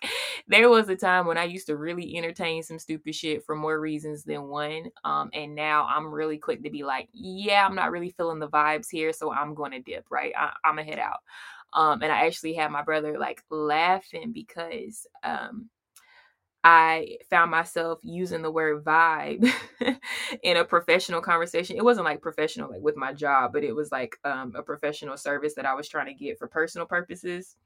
there 0.48 0.68
was 0.68 0.88
a 0.88 0.96
time 0.96 1.26
when 1.26 1.38
I 1.38 1.44
used 1.44 1.68
to 1.68 1.76
really 1.76 2.16
entertain 2.16 2.62
some 2.64 2.78
stupid 2.78 3.14
shit 3.14 3.44
for 3.46 3.54
more 3.54 3.78
reasons 3.78 4.24
than 4.24 4.48
one. 4.48 4.90
Um, 5.04 5.30
and 5.32 5.54
now 5.54 5.86
I'm 5.86 6.12
really 6.12 6.38
quick 6.38 6.64
to 6.64 6.70
be 6.70 6.82
like, 6.82 7.08
yeah, 7.12 7.64
I'm 7.64 7.76
not 7.76 7.92
really 7.92 8.10
feeling 8.10 8.40
the 8.40 8.48
vibes 8.48 8.88
here. 8.90 9.12
So 9.12 9.32
I'm 9.32 9.49
going 9.54 9.72
to 9.72 9.80
dip, 9.80 10.06
right? 10.10 10.32
I- 10.36 10.54
I'm 10.64 10.74
going 10.76 10.86
to 10.86 10.90
head 10.92 11.00
out. 11.00 11.20
Um, 11.72 12.02
and 12.02 12.12
I 12.12 12.26
actually 12.26 12.54
had 12.54 12.70
my 12.72 12.82
brother 12.82 13.18
like 13.18 13.42
laughing 13.50 14.32
because 14.32 15.06
um, 15.22 15.70
I 16.62 17.18
found 17.30 17.50
myself 17.50 18.00
using 18.02 18.42
the 18.42 18.50
word 18.50 18.84
vibe 18.84 19.50
in 20.42 20.56
a 20.58 20.64
professional 20.64 21.22
conversation. 21.22 21.76
It 21.76 21.84
wasn't 21.84 22.04
like 22.04 22.20
professional, 22.20 22.70
like 22.70 22.82
with 22.82 22.96
my 22.96 23.14
job, 23.14 23.52
but 23.54 23.64
it 23.64 23.74
was 23.74 23.90
like 23.90 24.16
um, 24.24 24.54
a 24.54 24.62
professional 24.62 25.16
service 25.16 25.54
that 25.54 25.64
I 25.66 25.74
was 25.74 25.88
trying 25.88 26.06
to 26.06 26.14
get 26.14 26.38
for 26.38 26.48
personal 26.48 26.86
purposes. 26.86 27.56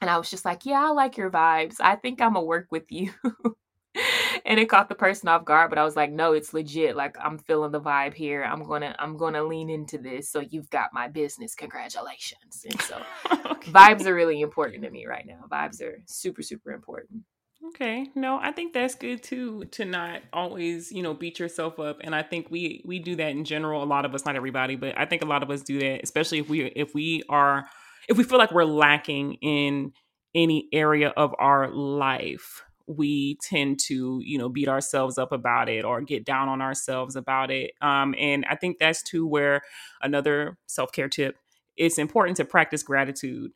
And 0.00 0.10
I 0.10 0.18
was 0.18 0.30
just 0.30 0.44
like, 0.44 0.66
yeah, 0.66 0.84
I 0.86 0.90
like 0.90 1.16
your 1.16 1.30
vibes. 1.30 1.76
I 1.80 1.96
think 1.96 2.20
I'm 2.20 2.34
going 2.34 2.44
to 2.44 2.48
work 2.48 2.66
with 2.70 2.90
you. 2.90 3.12
and 4.44 4.60
it 4.60 4.68
caught 4.68 4.88
the 4.88 4.94
person 4.94 5.28
off 5.28 5.44
guard 5.44 5.70
but 5.70 5.78
i 5.78 5.84
was 5.84 5.96
like 5.96 6.10
no 6.10 6.32
it's 6.32 6.52
legit 6.52 6.96
like 6.96 7.16
i'm 7.22 7.38
feeling 7.38 7.72
the 7.72 7.80
vibe 7.80 8.14
here 8.14 8.44
i'm 8.44 8.62
gonna 8.64 8.94
i'm 8.98 9.16
gonna 9.16 9.42
lean 9.42 9.70
into 9.70 9.98
this 9.98 10.30
so 10.30 10.40
you've 10.40 10.70
got 10.70 10.90
my 10.92 11.08
business 11.08 11.54
congratulations 11.54 12.64
and 12.68 12.80
so 12.82 13.00
okay. 13.46 13.70
vibes 13.70 14.06
are 14.06 14.14
really 14.14 14.40
important 14.40 14.82
to 14.82 14.90
me 14.90 15.06
right 15.06 15.26
now 15.26 15.44
vibes 15.50 15.82
are 15.82 15.98
super 16.06 16.42
super 16.42 16.72
important 16.72 17.22
Okay. 17.68 18.06
No, 18.14 18.38
I 18.40 18.52
think 18.52 18.72
that's 18.72 18.94
good 18.94 19.22
too 19.22 19.64
to 19.72 19.84
not 19.84 20.22
always, 20.32 20.92
you 20.92 21.02
know, 21.02 21.14
beat 21.14 21.38
yourself 21.38 21.78
up. 21.78 21.98
And 22.02 22.14
I 22.14 22.22
think 22.22 22.50
we 22.50 22.82
we 22.84 22.98
do 22.98 23.16
that 23.16 23.30
in 23.30 23.44
general. 23.44 23.82
A 23.82 23.86
lot 23.86 24.04
of 24.04 24.14
us, 24.14 24.24
not 24.24 24.36
everybody, 24.36 24.76
but 24.76 24.98
I 24.98 25.06
think 25.06 25.22
a 25.22 25.26
lot 25.26 25.42
of 25.42 25.50
us 25.50 25.62
do 25.62 25.78
that, 25.78 26.00
especially 26.02 26.38
if 26.38 26.48
we 26.48 26.64
if 26.64 26.94
we 26.94 27.22
are 27.28 27.64
if 28.08 28.18
we 28.18 28.24
feel 28.24 28.38
like 28.38 28.52
we're 28.52 28.64
lacking 28.64 29.34
in 29.34 29.92
any 30.34 30.68
area 30.72 31.08
of 31.08 31.34
our 31.38 31.70
life, 31.70 32.64
we 32.86 33.36
tend 33.42 33.80
to, 33.80 34.20
you 34.22 34.38
know, 34.38 34.48
beat 34.48 34.68
ourselves 34.68 35.18
up 35.18 35.32
about 35.32 35.68
it 35.68 35.84
or 35.84 36.00
get 36.02 36.24
down 36.24 36.48
on 36.48 36.60
ourselves 36.60 37.16
about 37.16 37.50
it. 37.50 37.72
Um, 37.80 38.14
and 38.18 38.44
I 38.48 38.56
think 38.56 38.78
that's 38.78 39.02
too 39.02 39.26
where 39.26 39.62
another 40.02 40.58
self-care 40.66 41.08
tip, 41.08 41.36
it's 41.76 41.98
important 41.98 42.36
to 42.36 42.44
practice 42.44 42.82
gratitude 42.82 43.52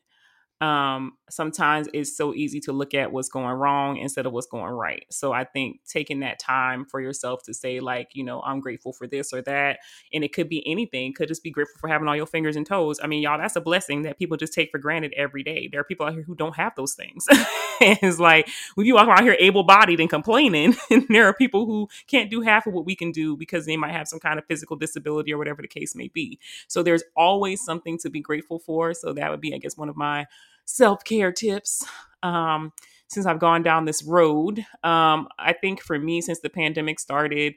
um, 0.61 1.13
sometimes 1.31 1.89
it's 1.95 2.17
so 2.17 2.35
easy 2.35 2.59
to 2.61 2.73
look 2.73 2.93
at 2.93 3.13
what's 3.13 3.29
going 3.29 3.55
wrong 3.55 3.97
instead 3.99 4.27
of 4.27 4.33
what's 4.33 4.49
going 4.49 4.73
right. 4.73 5.07
So 5.11 5.33
I 5.33 5.45
think 5.45 5.81
taking 5.87 6.21
that 6.21 6.41
time 6.41 6.85
for 6.85 7.01
yourself 7.01 7.45
to 7.45 7.55
say, 7.55 7.79
like, 7.79 8.11
you 8.15 8.25
know, 8.25 8.43
I'm 8.43 8.61
grateful 8.61 8.93
for 8.93 9.07
this 9.07 9.33
or 9.33 9.41
that. 9.43 9.79
And 10.13 10.25
it 10.25 10.33
could 10.33 10.49
be 10.49 10.67
anything, 10.69 11.15
could 11.15 11.29
just 11.29 11.45
be 11.45 11.51
grateful 11.51 11.79
for 11.79 11.89
having 11.89 12.09
all 12.09 12.17
your 12.17 12.27
fingers 12.27 12.57
and 12.57 12.67
toes. 12.67 12.99
I 13.01 13.07
mean, 13.07 13.23
y'all, 13.23 13.39
that's 13.39 13.55
a 13.55 13.61
blessing 13.61 14.03
that 14.03 14.19
people 14.19 14.37
just 14.37 14.53
take 14.53 14.71
for 14.73 14.79
granted 14.79 15.15
every 15.17 15.45
day. 15.45 15.69
There 15.71 15.81
are 15.81 15.85
people 15.85 16.07
out 16.07 16.15
here 16.15 16.25
who 16.25 16.35
don't 16.35 16.57
have 16.57 16.75
those 16.77 16.95
things. 16.95 17.27
it's 17.81 18.19
like 18.19 18.49
when 18.75 18.87
you 18.87 18.95
walk 18.97 19.07
around 19.07 19.23
here 19.23 19.37
able 19.39 19.63
bodied 19.63 20.01
and 20.01 20.11
complaining, 20.11 20.75
and 20.91 21.07
there 21.09 21.27
are 21.27 21.35
people 21.35 21.67
who 21.67 21.89
can't 22.09 22.31
do 22.31 22.41
half 22.41 22.67
of 22.67 22.75
what 22.75 22.85
we 22.85 22.97
can 22.97 23.13
do 23.13 23.37
because 23.37 23.65
they 23.67 23.77
might 23.77 23.93
have 23.93 24.09
some 24.09 24.19
kind 24.19 24.41
of 24.41 24.47
physical 24.47 24.77
disability 24.77 25.33
or 25.33 25.39
whatever 25.39 25.63
the 25.63 25.69
case 25.69 25.95
may 25.95 26.09
be. 26.09 26.41
So 26.67 26.83
there's 26.83 27.05
always 27.17 27.63
something 27.65 27.97
to 27.99 28.11
be 28.11 28.21
grateful 28.21 28.59
for. 28.59 28.93
So 28.93 29.13
that 29.13 29.31
would 29.31 29.41
be, 29.41 29.55
I 29.55 29.59
guess, 29.59 29.77
one 29.77 29.89
of 29.89 29.97
my 29.97 30.27
self 30.69 31.03
care 31.03 31.33
tips. 31.33 31.85
Um, 32.23 32.73
since 33.09 33.25
I've 33.25 33.41
gone 33.41 33.63
down 33.63 33.87
this 33.87 34.05
road, 34.05 34.59
um, 34.85 35.29
I 35.39 35.55
think 35.59 35.81
for 35.81 35.99
me, 35.99 36.21
since 36.21 36.41
the 36.41 36.51
pandemic 36.51 37.01
started, 37.01 37.55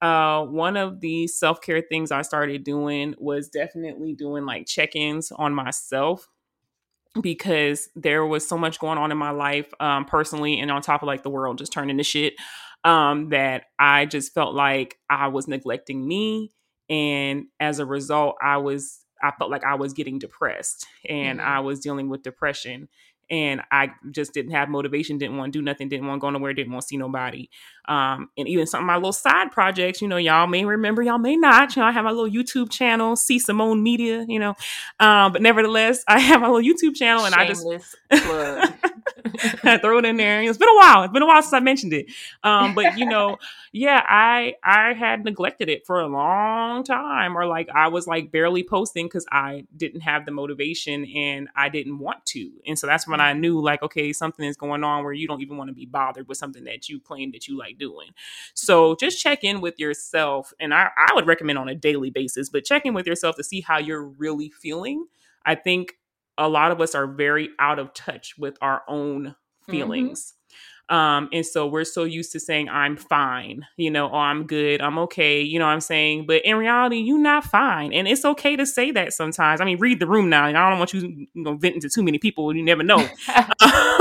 uh, 0.00 0.44
one 0.44 0.76
of 0.76 1.00
the 1.00 1.26
self 1.28 1.60
care 1.60 1.80
things 1.82 2.10
I 2.10 2.22
started 2.22 2.64
doing 2.64 3.14
was 3.18 3.48
definitely 3.48 4.14
doing 4.14 4.46
like 4.46 4.66
check 4.66 4.96
ins 4.96 5.30
on 5.30 5.54
myself 5.54 6.28
because 7.20 7.90
there 7.94 8.24
was 8.24 8.48
so 8.48 8.56
much 8.56 8.80
going 8.80 8.96
on 8.96 9.12
in 9.12 9.18
my 9.18 9.30
life 9.30 9.70
um, 9.78 10.06
personally 10.06 10.58
and 10.58 10.70
on 10.70 10.80
top 10.80 11.02
of 11.02 11.06
like 11.06 11.22
the 11.22 11.30
world 11.30 11.58
just 11.58 11.72
turning 11.72 11.98
to 11.98 12.02
shit 12.02 12.34
um, 12.84 13.28
that 13.28 13.64
I 13.78 14.06
just 14.06 14.32
felt 14.32 14.54
like 14.54 14.96
I 15.10 15.28
was 15.28 15.46
neglecting 15.46 16.06
me. 16.08 16.52
And 16.88 17.44
as 17.60 17.78
a 17.78 17.86
result, 17.86 18.36
I 18.42 18.56
was, 18.56 18.98
I 19.22 19.30
felt 19.32 19.50
like 19.50 19.64
I 19.64 19.74
was 19.74 19.92
getting 19.92 20.18
depressed 20.18 20.86
and 21.08 21.38
mm-hmm. 21.38 21.48
I 21.48 21.60
was 21.60 21.80
dealing 21.80 22.08
with 22.08 22.22
depression 22.22 22.88
and 23.30 23.62
I 23.70 23.92
just 24.10 24.34
didn't 24.34 24.52
have 24.52 24.68
motivation, 24.68 25.16
didn't 25.16 25.38
want 25.38 25.54
to 25.54 25.58
do 25.58 25.64
nothing, 25.64 25.88
didn't 25.88 26.06
want 26.06 26.18
to 26.18 26.20
go 26.20 26.28
nowhere, 26.28 26.52
didn't 26.52 26.72
want 26.72 26.82
to 26.82 26.88
see 26.88 26.98
nobody. 26.98 27.48
Um, 27.88 28.28
and 28.36 28.46
even 28.46 28.66
some 28.66 28.80
of 28.80 28.86
my 28.86 28.96
little 28.96 29.12
side 29.12 29.50
projects, 29.50 30.02
you 30.02 30.08
know, 30.08 30.18
y'all 30.18 30.46
may 30.46 30.66
remember, 30.66 31.00
y'all 31.02 31.16
may 31.16 31.36
not. 31.36 31.74
You 31.74 31.80
know, 31.80 31.88
I 31.88 31.92
have 31.92 32.04
my 32.04 32.10
little 32.10 32.30
YouTube 32.30 32.70
channel, 32.70 33.16
C 33.16 33.38
Simone 33.38 33.82
Media, 33.82 34.26
you 34.28 34.38
know. 34.38 34.54
Um, 35.00 35.32
but 35.32 35.40
nevertheless, 35.40 36.04
I 36.08 36.20
have 36.20 36.42
my 36.42 36.48
little 36.48 36.60
YouTube 36.60 36.94
channel 36.94 37.24
and 37.24 37.34
Shameless 37.34 37.96
I 38.10 38.18
just 38.18 38.92
throw 39.80 39.98
it 39.98 40.04
in 40.04 40.16
there. 40.16 40.42
It's 40.42 40.58
been 40.58 40.68
a 40.68 40.76
while. 40.76 41.02
It's 41.04 41.12
been 41.12 41.22
a 41.22 41.26
while 41.26 41.42
since 41.42 41.52
I 41.52 41.60
mentioned 41.60 41.92
it. 41.92 42.06
Um, 42.42 42.74
but 42.74 42.98
you 42.98 43.06
know, 43.06 43.38
yeah, 43.72 44.04
I 44.08 44.54
I 44.64 44.92
had 44.92 45.24
neglected 45.24 45.68
it 45.68 45.86
for 45.86 46.00
a 46.00 46.06
long 46.06 46.84
time, 46.84 47.36
or 47.36 47.46
like 47.46 47.68
I 47.74 47.88
was 47.88 48.06
like 48.06 48.30
barely 48.30 48.62
posting 48.62 49.06
because 49.06 49.26
I 49.30 49.64
didn't 49.76 50.00
have 50.00 50.26
the 50.26 50.32
motivation 50.32 51.04
and 51.06 51.48
I 51.56 51.68
didn't 51.68 51.98
want 51.98 52.24
to. 52.26 52.50
And 52.66 52.78
so 52.78 52.86
that's 52.86 53.06
when 53.06 53.20
I 53.20 53.32
knew 53.32 53.60
like, 53.60 53.82
okay, 53.82 54.12
something 54.12 54.44
is 54.44 54.56
going 54.56 54.84
on 54.84 55.04
where 55.04 55.12
you 55.12 55.26
don't 55.26 55.40
even 55.40 55.56
want 55.56 55.68
to 55.68 55.74
be 55.74 55.86
bothered 55.86 56.28
with 56.28 56.38
something 56.38 56.64
that 56.64 56.88
you 56.88 57.00
claim 57.00 57.32
that 57.32 57.48
you 57.48 57.56
like 57.56 57.78
doing. 57.78 58.08
So 58.54 58.96
just 58.96 59.20
check 59.20 59.44
in 59.44 59.60
with 59.60 59.78
yourself, 59.78 60.52
and 60.60 60.74
I, 60.74 60.90
I 60.96 61.14
would 61.14 61.26
recommend 61.26 61.58
on 61.58 61.68
a 61.68 61.74
daily 61.74 62.10
basis, 62.10 62.48
but 62.48 62.64
check 62.64 62.86
in 62.86 62.94
with 62.94 63.06
yourself 63.06 63.36
to 63.36 63.44
see 63.44 63.60
how 63.60 63.78
you're 63.78 64.04
really 64.04 64.50
feeling. 64.50 65.06
I 65.44 65.54
think 65.54 65.94
a 66.38 66.48
lot 66.48 66.72
of 66.72 66.80
us 66.80 66.94
are 66.94 67.06
very 67.06 67.50
out 67.58 67.78
of 67.78 67.94
touch 67.94 68.34
with 68.38 68.56
our 68.60 68.82
own 68.88 69.28
mm-hmm. 69.28 69.72
feelings. 69.72 70.20
Mm-hmm. 70.22 70.38
Um, 70.88 71.30
and 71.32 71.46
so 71.46 71.66
we're 71.66 71.84
so 71.84 72.04
used 72.04 72.32
to 72.32 72.40
saying, 72.40 72.68
I'm 72.68 72.98
fine, 72.98 73.66
you 73.78 73.90
know, 73.90 74.08
or 74.08 74.18
I'm 74.18 74.46
good, 74.46 74.82
I'm 74.82 74.98
okay, 74.98 75.40
you 75.40 75.58
know 75.58 75.64
what 75.64 75.72
I'm 75.72 75.80
saying? 75.80 76.26
But 76.26 76.44
in 76.44 76.56
reality, 76.56 76.96
you're 76.96 77.18
not 77.18 77.44
fine. 77.44 77.94
And 77.94 78.06
it's 78.06 78.26
okay 78.26 78.56
to 78.56 78.66
say 78.66 78.90
that 78.90 79.14
sometimes. 79.14 79.62
I 79.62 79.64
mean, 79.64 79.78
read 79.78 80.00
the 80.00 80.06
room 80.06 80.28
now. 80.28 80.44
I 80.44 80.52
don't 80.52 80.78
want 80.78 80.92
you, 80.92 81.00
you 81.00 81.28
know, 81.34 81.54
venting 81.54 81.80
to 81.82 81.88
too 81.88 82.02
many 82.02 82.18
people. 82.18 82.54
You 82.54 82.62
never 82.62 82.82
know. 82.82 83.08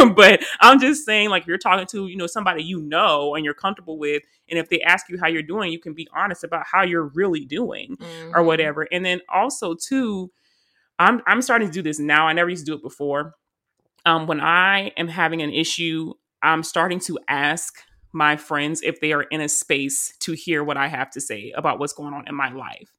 but 0.16 0.44
I'm 0.60 0.80
just 0.80 1.06
saying, 1.06 1.30
like, 1.30 1.48
you're 1.48 1.58
talking 1.58 1.88
to, 1.88 2.08
you 2.08 2.18
know, 2.18 2.28
somebody 2.28 2.64
you 2.64 2.82
know 2.82 3.36
and 3.36 3.46
you're 3.46 3.54
comfortable 3.54 3.98
with. 3.98 4.24
And 4.50 4.60
if 4.60 4.70
they 4.70 4.82
ask 4.82 5.08
you 5.08 5.18
how 5.18 5.28
you're 5.28 5.44
doing, 5.44 5.72
you 5.72 5.80
can 5.80 5.94
be 5.94 6.10
honest 6.14 6.44
about 6.44 6.66
how 6.70 6.84
you're 6.84 7.08
really 7.14 7.46
doing 7.46 7.96
mm-hmm. 7.96 8.36
or 8.36 8.44
whatever. 8.44 8.88
And 8.92 9.06
then 9.06 9.22
also, 9.34 9.76
too, 9.76 10.32
I'm 11.02 11.22
I'm 11.26 11.42
starting 11.42 11.68
to 11.68 11.74
do 11.74 11.82
this 11.82 12.00
now. 12.00 12.28
I 12.28 12.34
never 12.34 12.50
used 12.50 12.66
to 12.66 12.72
do 12.72 12.76
it 12.76 12.84
before. 12.84 13.34
Um, 14.06 14.28
when 14.28 14.40
I 14.40 14.92
am 14.98 15.08
having 15.08 15.42
an 15.42 15.52
issue, 15.52 16.14
I'm 16.44 16.64
starting 16.64 17.00
to 17.02 17.18
ask 17.28 17.82
my 18.14 18.36
friends 18.36 18.82
if 18.84 19.00
they 19.00 19.12
are 19.12 19.24
in 19.24 19.42
a 19.42 19.50
space 19.50 20.14
to 20.20 20.34
hear 20.34 20.64
what 20.64 20.78
I 20.78 20.88
have 20.88 21.10
to 21.12 21.22
say 21.22 21.54
about 21.56 21.80
what's 21.80 21.94
going 21.94 22.14
on 22.14 22.28
in 22.28 22.36
my 22.36 22.52
life. 22.52 22.94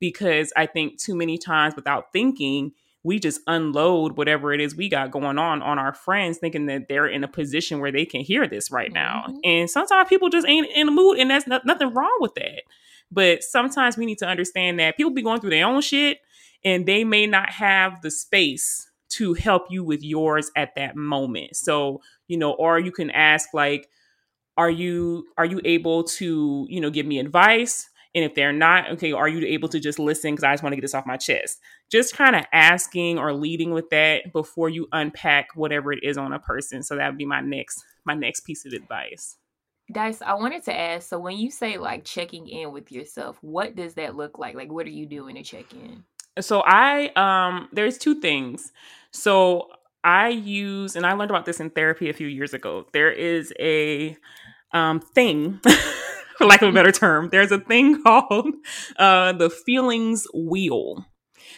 Because 0.00 0.52
I 0.54 0.66
think 0.66 1.00
too 1.00 1.14
many 1.14 1.38
times 1.38 1.74
without 1.74 2.12
thinking, 2.12 2.72
we 3.02 3.18
just 3.18 3.40
unload 3.46 4.18
whatever 4.18 4.52
it 4.52 4.60
is 4.60 4.76
we 4.76 4.90
got 4.90 5.10
going 5.10 5.38
on 5.38 5.62
on 5.62 5.78
our 5.78 5.94
friends, 5.94 6.36
thinking 6.36 6.66
that 6.66 6.88
they're 6.88 7.06
in 7.06 7.24
a 7.24 7.28
position 7.28 7.80
where 7.80 7.92
they 7.92 8.04
can 8.04 8.20
hear 8.20 8.46
this 8.46 8.70
right 8.70 8.92
now. 8.92 9.24
Mm-hmm. 9.28 9.38
And 9.44 9.70
sometimes 9.70 10.10
people 10.10 10.28
just 10.28 10.46
ain't 10.46 10.68
in 10.74 10.86
the 10.86 10.92
mood, 10.92 11.18
and 11.18 11.30
that's 11.30 11.46
nothing 11.46 11.94
wrong 11.94 12.16
with 12.20 12.34
that. 12.34 12.62
But 13.10 13.42
sometimes 13.44 13.96
we 13.96 14.04
need 14.04 14.18
to 14.18 14.26
understand 14.26 14.78
that 14.80 14.96
people 14.98 15.12
be 15.12 15.22
going 15.22 15.40
through 15.40 15.50
their 15.50 15.66
own 15.66 15.80
shit 15.80 16.18
and 16.64 16.86
they 16.86 17.04
may 17.04 17.26
not 17.26 17.50
have 17.50 18.02
the 18.02 18.10
space 18.10 18.90
to 19.08 19.34
help 19.34 19.66
you 19.70 19.84
with 19.84 20.02
yours 20.02 20.50
at 20.56 20.74
that 20.76 20.96
moment. 20.96 21.56
So, 21.56 22.00
you 22.28 22.36
know, 22.36 22.52
or 22.52 22.78
you 22.78 22.92
can 22.92 23.10
ask 23.10 23.54
like 23.54 23.88
are 24.56 24.70
you 24.70 25.26
are 25.36 25.44
you 25.44 25.60
able 25.64 26.04
to, 26.04 26.66
you 26.68 26.80
know, 26.80 26.90
give 26.90 27.06
me 27.06 27.18
advice? 27.18 27.88
And 28.14 28.24
if 28.24 28.34
they're 28.34 28.52
not, 28.52 28.90
okay, 28.92 29.12
are 29.12 29.28
you 29.28 29.46
able 29.46 29.68
to 29.68 29.78
just 29.78 29.98
listen 29.98 30.32
because 30.32 30.44
I 30.44 30.52
just 30.54 30.62
want 30.62 30.72
to 30.72 30.76
get 30.76 30.82
this 30.82 30.94
off 30.94 31.04
my 31.04 31.18
chest? 31.18 31.58
Just 31.92 32.16
kind 32.16 32.34
of 32.34 32.46
asking 32.50 33.18
or 33.18 33.34
leading 33.34 33.72
with 33.72 33.90
that 33.90 34.32
before 34.32 34.70
you 34.70 34.88
unpack 34.92 35.48
whatever 35.54 35.92
it 35.92 36.02
is 36.02 36.16
on 36.16 36.32
a 36.32 36.38
person. 36.38 36.82
So 36.82 36.96
that 36.96 37.08
would 37.08 37.18
be 37.18 37.26
my 37.26 37.42
next 37.42 37.84
my 38.06 38.14
next 38.14 38.40
piece 38.40 38.64
of 38.64 38.72
advice. 38.72 39.36
Dice, 39.92 40.20
I 40.20 40.34
wanted 40.34 40.64
to 40.64 40.76
ask, 40.76 41.08
so 41.08 41.18
when 41.18 41.36
you 41.36 41.50
say 41.50 41.78
like 41.78 42.04
checking 42.04 42.48
in 42.48 42.72
with 42.72 42.90
yourself, 42.90 43.38
what 43.40 43.76
does 43.76 43.94
that 43.94 44.16
look 44.16 44.38
like? 44.38 44.54
Like 44.54 44.72
what 44.72 44.86
are 44.86 44.90
you 44.90 45.06
doing 45.06 45.36
to 45.36 45.42
check 45.42 45.72
in? 45.72 46.02
So 46.40 46.62
I 46.64 47.08
um 47.16 47.68
there's 47.72 47.98
two 47.98 48.20
things. 48.20 48.72
So 49.10 49.68
I 50.04 50.28
use 50.28 50.96
and 50.96 51.06
I 51.06 51.12
learned 51.14 51.30
about 51.30 51.46
this 51.46 51.60
in 51.60 51.70
therapy 51.70 52.08
a 52.08 52.12
few 52.14 52.26
years 52.26 52.54
ago. 52.54 52.86
There 52.92 53.10
is 53.10 53.52
a 53.58 54.16
um 54.72 55.00
thing 55.00 55.60
for 56.38 56.46
lack 56.46 56.62
of 56.62 56.70
a 56.70 56.72
better 56.72 56.92
term, 56.92 57.28
there's 57.30 57.52
a 57.52 57.60
thing 57.60 58.02
called 58.04 58.48
uh 58.98 59.32
the 59.32 59.50
feelings 59.50 60.26
wheel. 60.34 61.06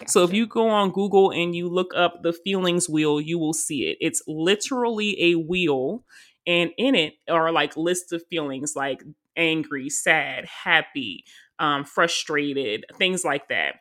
Gotcha. 0.01 0.11
So 0.13 0.25
if 0.25 0.33
you 0.33 0.47
go 0.47 0.69
on 0.69 0.91
Google 0.91 1.31
and 1.31 1.55
you 1.55 1.69
look 1.69 1.93
up 1.97 2.23
the 2.23 2.33
feelings 2.33 2.89
wheel, 2.89 3.21
you 3.21 3.39
will 3.39 3.55
see 3.55 3.87
it. 3.87 3.99
It's 4.01 4.23
literally 4.27 5.33
a 5.33 5.35
wheel 5.37 6.05
and 6.47 6.71
in 6.79 6.95
it 6.95 7.15
are 7.29 7.53
like 7.53 7.77
lists 7.77 8.13
of 8.13 8.23
feelings 8.31 8.75
like 8.77 9.03
angry, 9.37 9.89
sad, 9.89 10.47
happy, 10.47 11.25
um, 11.59 11.85
frustrated, 11.85 12.85
things 12.95 13.25
like 13.25 13.49
that. 13.49 13.77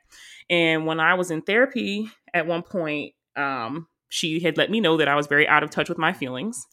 And 0.50 0.86
when 0.86 1.00
I 1.00 1.16
was 1.16 1.32
in 1.32 1.42
therapy 1.42 2.10
at 2.34 2.48
one 2.48 2.64
point, 2.64 3.14
um, 3.36 3.88
she 4.10 4.40
had 4.40 4.58
let 4.58 4.72
me 4.72 4.80
know 4.80 4.98
that 4.98 5.08
I 5.08 5.16
was 5.16 5.28
very 5.28 5.48
out 5.48 5.64
of 5.64 5.70
touch 5.70 5.90
with 5.90 5.98
my 5.98 6.14
feelings 6.14 6.66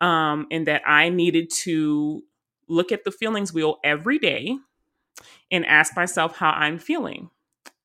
um, 0.00 0.46
and 0.50 0.66
that 0.66 0.82
I 0.86 1.08
needed 1.10 1.50
to 1.64 2.22
look 2.68 2.92
at 2.92 3.04
the 3.04 3.10
feelings 3.10 3.52
wheel 3.52 3.78
every 3.84 4.18
day 4.18 4.56
and 5.50 5.66
ask 5.66 5.96
myself 5.96 6.36
how 6.36 6.50
I'm 6.50 6.78
feeling. 6.78 7.30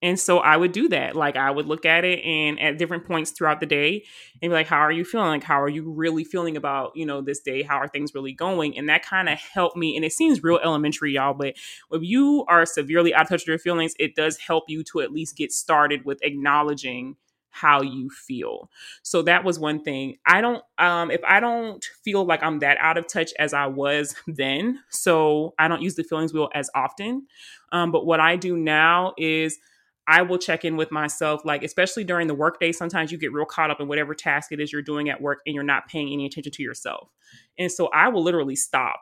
And 0.03 0.19
so 0.19 0.39
I 0.39 0.57
would 0.57 0.73
do 0.73 0.89
that. 0.89 1.15
Like 1.15 1.37
I 1.37 1.49
would 1.49 1.65
look 1.65 1.85
at 1.85 2.03
it 2.03 2.19
and 2.25 2.59
at 2.59 2.77
different 2.77 3.05
points 3.05 3.31
throughout 3.31 3.61
the 3.61 3.65
day 3.65 4.03
and 4.41 4.49
be 4.49 4.53
like, 4.53 4.67
how 4.67 4.79
are 4.79 4.91
you 4.91 5.05
feeling? 5.05 5.29
Like, 5.29 5.43
how 5.43 5.61
are 5.61 5.69
you 5.69 5.89
really 5.89 6.25
feeling 6.25 6.57
about, 6.57 6.91
you 6.95 7.05
know, 7.05 7.21
this 7.21 7.39
day? 7.39 7.63
How 7.63 7.77
are 7.77 7.87
things 7.87 8.13
really 8.13 8.33
going? 8.33 8.77
And 8.77 8.89
that 8.89 9.05
kind 9.05 9.29
of 9.29 9.39
helped 9.39 9.77
me. 9.77 9.95
And 9.95 10.03
it 10.03 10.11
seems 10.11 10.43
real 10.43 10.59
elementary, 10.61 11.13
y'all, 11.13 11.33
but 11.33 11.55
if 11.91 12.03
you 12.03 12.43
are 12.49 12.65
severely 12.65 13.13
out 13.13 13.23
of 13.23 13.29
touch 13.29 13.43
with 13.43 13.47
your 13.47 13.57
feelings, 13.57 13.93
it 13.97 14.13
does 14.13 14.37
help 14.37 14.65
you 14.67 14.83
to 14.91 14.99
at 14.99 15.13
least 15.13 15.37
get 15.37 15.53
started 15.53 16.03
with 16.03 16.19
acknowledging 16.21 17.15
how 17.55 17.81
you 17.81 18.09
feel. 18.09 18.69
So 19.03 19.21
that 19.21 19.43
was 19.45 19.59
one 19.59 19.83
thing. 19.83 20.17
I 20.25 20.41
don't 20.41 20.63
um 20.79 21.11
if 21.11 21.21
I 21.23 21.39
don't 21.39 21.85
feel 22.03 22.25
like 22.25 22.41
I'm 22.41 22.59
that 22.59 22.77
out 22.79 22.97
of 22.97 23.07
touch 23.07 23.31
as 23.37 23.53
I 23.53 23.67
was 23.67 24.15
then, 24.27 24.79
so 24.89 25.53
I 25.59 25.67
don't 25.67 25.83
use 25.83 25.93
the 25.95 26.03
feelings 26.03 26.33
wheel 26.33 26.49
as 26.55 26.71
often. 26.73 27.27
Um 27.71 27.91
but 27.91 28.07
what 28.07 28.19
I 28.19 28.37
do 28.37 28.57
now 28.57 29.13
is 29.19 29.59
I 30.07 30.21
will 30.21 30.37
check 30.37 30.65
in 30.65 30.75
with 30.75 30.91
myself, 30.91 31.45
like, 31.45 31.63
especially 31.63 32.03
during 32.03 32.27
the 32.27 32.33
workday. 32.33 32.71
Sometimes 32.71 33.11
you 33.11 33.17
get 33.17 33.31
real 33.31 33.45
caught 33.45 33.71
up 33.71 33.79
in 33.79 33.87
whatever 33.87 34.13
task 34.13 34.51
it 34.51 34.59
is 34.59 34.71
you're 34.71 34.81
doing 34.81 35.09
at 35.09 35.21
work 35.21 35.39
and 35.45 35.55
you're 35.55 35.63
not 35.63 35.87
paying 35.87 36.11
any 36.11 36.25
attention 36.25 36.51
to 36.51 36.63
yourself. 36.63 37.09
And 37.57 37.71
so 37.71 37.87
I 37.87 38.09
will 38.09 38.23
literally 38.23 38.55
stop. 38.55 39.01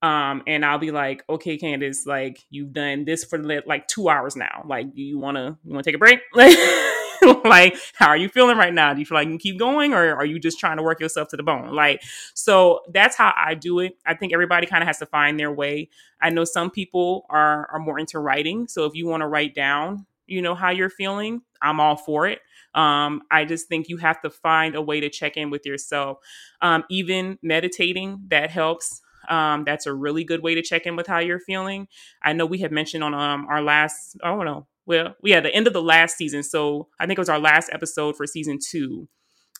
Um, 0.00 0.44
and 0.46 0.64
I'll 0.64 0.78
be 0.78 0.92
like, 0.92 1.24
okay, 1.28 1.56
Candace, 1.56 2.06
like 2.06 2.44
you've 2.50 2.72
done 2.72 3.04
this 3.04 3.24
for 3.24 3.38
like 3.66 3.88
two 3.88 4.08
hours 4.08 4.36
now. 4.36 4.64
Like, 4.64 4.94
do 4.94 5.02
you 5.02 5.18
wanna 5.18 5.58
you 5.64 5.72
wanna 5.72 5.82
take 5.82 5.96
a 5.96 5.98
break? 5.98 6.20
like, 7.44 7.76
how 7.94 8.06
are 8.06 8.16
you 8.16 8.28
feeling 8.28 8.56
right 8.56 8.72
now? 8.72 8.94
Do 8.94 9.00
you 9.00 9.06
feel 9.06 9.16
like 9.16 9.26
you 9.26 9.32
can 9.32 9.38
keep 9.38 9.58
going 9.58 9.92
or 9.92 10.14
are 10.14 10.24
you 10.24 10.38
just 10.38 10.60
trying 10.60 10.76
to 10.76 10.84
work 10.84 11.00
yourself 11.00 11.26
to 11.28 11.36
the 11.36 11.42
bone? 11.42 11.74
Like, 11.74 12.00
so 12.34 12.80
that's 12.92 13.16
how 13.16 13.32
I 13.36 13.54
do 13.54 13.80
it. 13.80 13.96
I 14.06 14.14
think 14.14 14.32
everybody 14.32 14.68
kind 14.68 14.84
of 14.84 14.86
has 14.86 14.98
to 14.98 15.06
find 15.06 15.38
their 15.38 15.50
way. 15.50 15.88
I 16.22 16.30
know 16.30 16.44
some 16.44 16.70
people 16.70 17.26
are 17.28 17.68
are 17.72 17.80
more 17.80 17.98
into 17.98 18.20
writing. 18.20 18.68
So 18.68 18.84
if 18.84 18.94
you 18.94 19.08
want 19.08 19.22
to 19.22 19.26
write 19.26 19.52
down 19.52 20.06
you 20.28 20.42
know 20.42 20.54
how 20.54 20.70
you're 20.70 20.90
feeling 20.90 21.40
i'm 21.62 21.80
all 21.80 21.96
for 21.96 22.26
it. 22.26 22.40
Um, 22.74 23.22
i 23.30 23.44
just 23.44 23.68
think 23.68 23.88
you 23.88 23.96
have 23.96 24.20
to 24.22 24.30
find 24.30 24.74
a 24.74 24.82
way 24.82 25.00
to 25.00 25.08
check 25.08 25.36
in 25.36 25.50
with 25.50 25.66
yourself. 25.66 26.18
Um, 26.60 26.84
even 26.90 27.38
meditating 27.42 28.24
that 28.28 28.50
helps. 28.50 29.00
Um, 29.28 29.64
that's 29.64 29.86
a 29.86 29.92
really 29.92 30.24
good 30.24 30.42
way 30.42 30.54
to 30.54 30.62
check 30.62 30.86
in 30.86 30.96
with 30.96 31.06
how 31.06 31.18
you're 31.18 31.40
feeling. 31.40 31.88
I 32.22 32.32
know 32.32 32.46
we 32.46 32.58
had 32.58 32.72
mentioned 32.72 33.04
on 33.04 33.14
um, 33.14 33.46
our 33.48 33.62
last 33.62 34.16
i 34.22 34.28
don't 34.28 34.44
know 34.44 34.66
well 34.86 35.14
yeah 35.22 35.40
the 35.40 35.54
end 35.54 35.66
of 35.66 35.72
the 35.72 35.82
last 35.82 36.16
season. 36.16 36.42
So 36.42 36.88
i 37.00 37.06
think 37.06 37.18
it 37.18 37.20
was 37.20 37.28
our 37.28 37.40
last 37.40 37.70
episode 37.72 38.16
for 38.16 38.26
season 38.26 38.58
two 38.58 39.08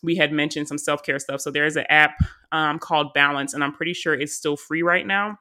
we 0.03 0.15
had 0.15 0.31
mentioned 0.33 0.69
some 0.69 0.79
self-care 0.79 1.19
stuff. 1.19 1.41
So 1.41 1.51
there's 1.51 1.75
an 1.75 1.85
app 1.89 2.19
um, 2.53 2.79
called 2.79 3.13
balance 3.15 3.55
and 3.55 3.65
i'm 3.65 3.73
pretty 3.73 3.95
sure 3.95 4.15
it's 4.15 4.35
still 4.35 4.57
free 4.57 4.83
right 4.83 5.07
now. 5.07 5.39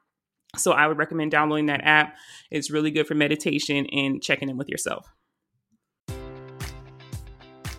So 0.56 0.72
I 0.72 0.88
would 0.88 0.98
recommend 0.98 1.32
downloading 1.32 1.68
that 1.68 1.84
app. 1.84 2.16
It's 2.50 2.72
really 2.72 2.92
good 2.92 3.08
for 3.08 3.16
meditation 3.16 3.86
and 3.88 4.22
checking 4.22 4.50
in 4.50 4.58
with 4.58 4.70
yourself. 4.70 5.08